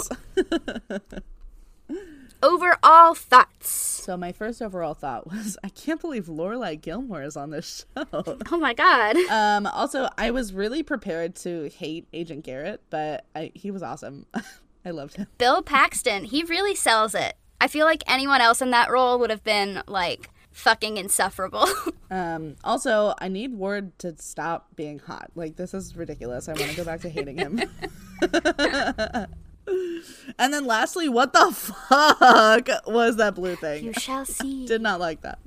[2.42, 3.68] Overall thoughts.
[3.70, 8.04] so my first overall thought was, I can't believe Lorelai Gilmore is on this show.
[8.50, 9.16] Oh my god.
[9.30, 14.26] Um, also, I was really prepared to hate Agent Garrett, but I, he was awesome.
[14.84, 15.26] I loved him.
[15.38, 17.34] Bill Paxton, he really sells it.
[17.60, 21.66] I feel like anyone else in that role would have been like fucking insufferable.
[22.10, 25.30] Um, also, I need Ward to stop being hot.
[25.34, 26.46] Like, this is ridiculous.
[26.46, 27.62] I want to go back to hating him.
[30.38, 33.84] And then, lastly, what the fuck was that blue thing?
[33.84, 34.66] you shall see.
[34.66, 35.38] Did not like that.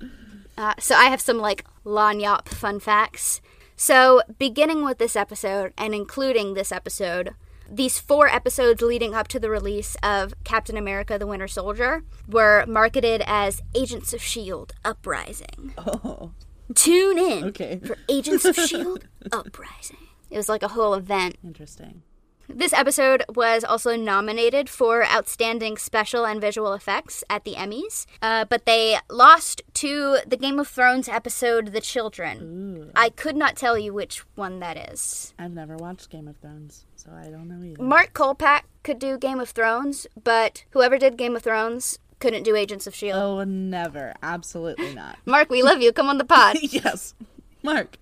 [0.57, 3.41] Uh, so I have some like Lanyop fun facts.
[3.76, 7.32] So beginning with this episode and including this episode,
[7.70, 12.63] these four episodes leading up to the release of Captain America: The Winter Soldier were
[12.68, 15.74] marketed as Agents of Shield Uprising.
[15.88, 16.32] Oh,
[16.74, 17.80] Tune in okay.
[17.86, 19.97] for Agents of Shield Uprising.
[20.32, 21.36] It was like a whole event.
[21.43, 22.01] Interesting.
[22.47, 28.45] This episode was also nominated for Outstanding Special and Visual Effects at the Emmys, uh,
[28.45, 32.91] but they lost to the Game of Thrones episode The Children.
[32.95, 35.33] I could not tell you which one that is.
[35.39, 37.81] I've never watched Game of Thrones, so I don't know either.
[37.81, 42.55] Mark Kolpack could do Game of Thrones, but whoever did Game of Thrones couldn't do
[42.55, 43.41] Agents of S.H.I.E.L.D.
[43.41, 44.13] Oh, never.
[44.21, 45.17] Absolutely not.
[45.25, 45.91] Mark, we love you.
[45.91, 46.57] Come on the pod.
[46.61, 47.15] yes.
[47.63, 47.97] Mark.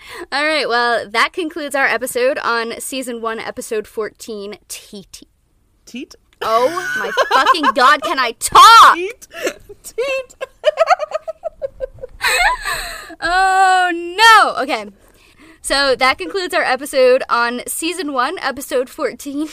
[0.32, 5.24] All right, well, that concludes our episode on season one, episode 14, TT.
[5.84, 6.14] Teat?
[6.40, 6.68] Oh
[6.98, 8.94] my fucking god, can I talk?
[8.94, 9.28] Teat?
[9.82, 10.34] Teat?
[13.20, 14.62] Oh no!
[14.62, 14.86] Okay.
[15.60, 19.48] So that concludes our episode on season one, episode 14.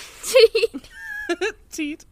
[1.72, 2.06] Teat?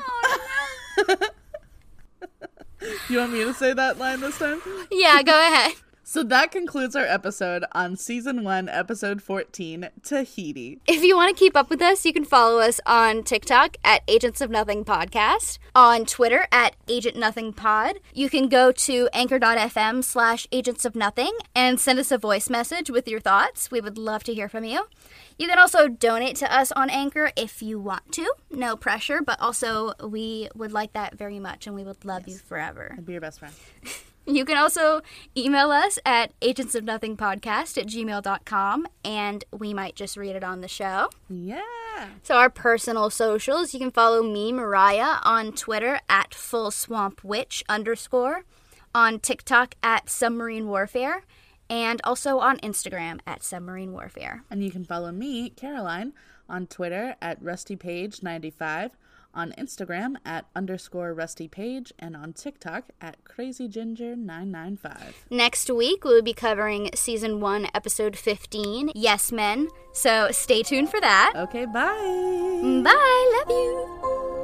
[0.00, 1.16] Oh,
[3.08, 4.60] You want me to say that line this time?
[4.90, 5.72] yeah, go ahead.
[6.10, 10.80] So that concludes our episode on season one, episode 14, Tahiti.
[10.86, 14.04] If you want to keep up with us, you can follow us on TikTok at
[14.08, 17.98] Agents of Nothing Podcast, on Twitter at Agent Nothing Pod.
[18.14, 22.88] You can go to anchor.fm slash agents of nothing and send us a voice message
[22.88, 23.70] with your thoughts.
[23.70, 24.86] We would love to hear from you.
[25.38, 28.32] You can also donate to us on Anchor if you want to.
[28.50, 32.38] No pressure, but also we would like that very much and we would love you
[32.38, 32.94] forever.
[32.96, 33.52] I'd be your best friend.
[34.28, 35.00] You can also
[35.34, 41.08] email us at agentsofnothingpodcast at gmail.com and we might just read it on the show.
[41.30, 41.62] Yeah.
[42.22, 47.64] So our personal socials, you can follow me, Mariah, on Twitter at Full Swamp Witch
[47.70, 48.44] underscore,
[48.94, 51.22] on TikTok at Submarine Warfare,
[51.70, 54.44] and also on Instagram at Submarine Warfare.
[54.50, 56.12] And you can follow me, Caroline,
[56.50, 58.90] on Twitter at RustyPaige95,
[59.34, 65.12] on Instagram at underscore Rusty Paige and on TikTok at CrazyGinger995.
[65.30, 69.68] Next week, we'll be covering season one, episode 15, Yes Men.
[69.92, 71.32] So stay tuned for that.
[71.36, 72.82] Okay, bye.
[72.84, 73.44] Bye.
[73.46, 74.37] Love you.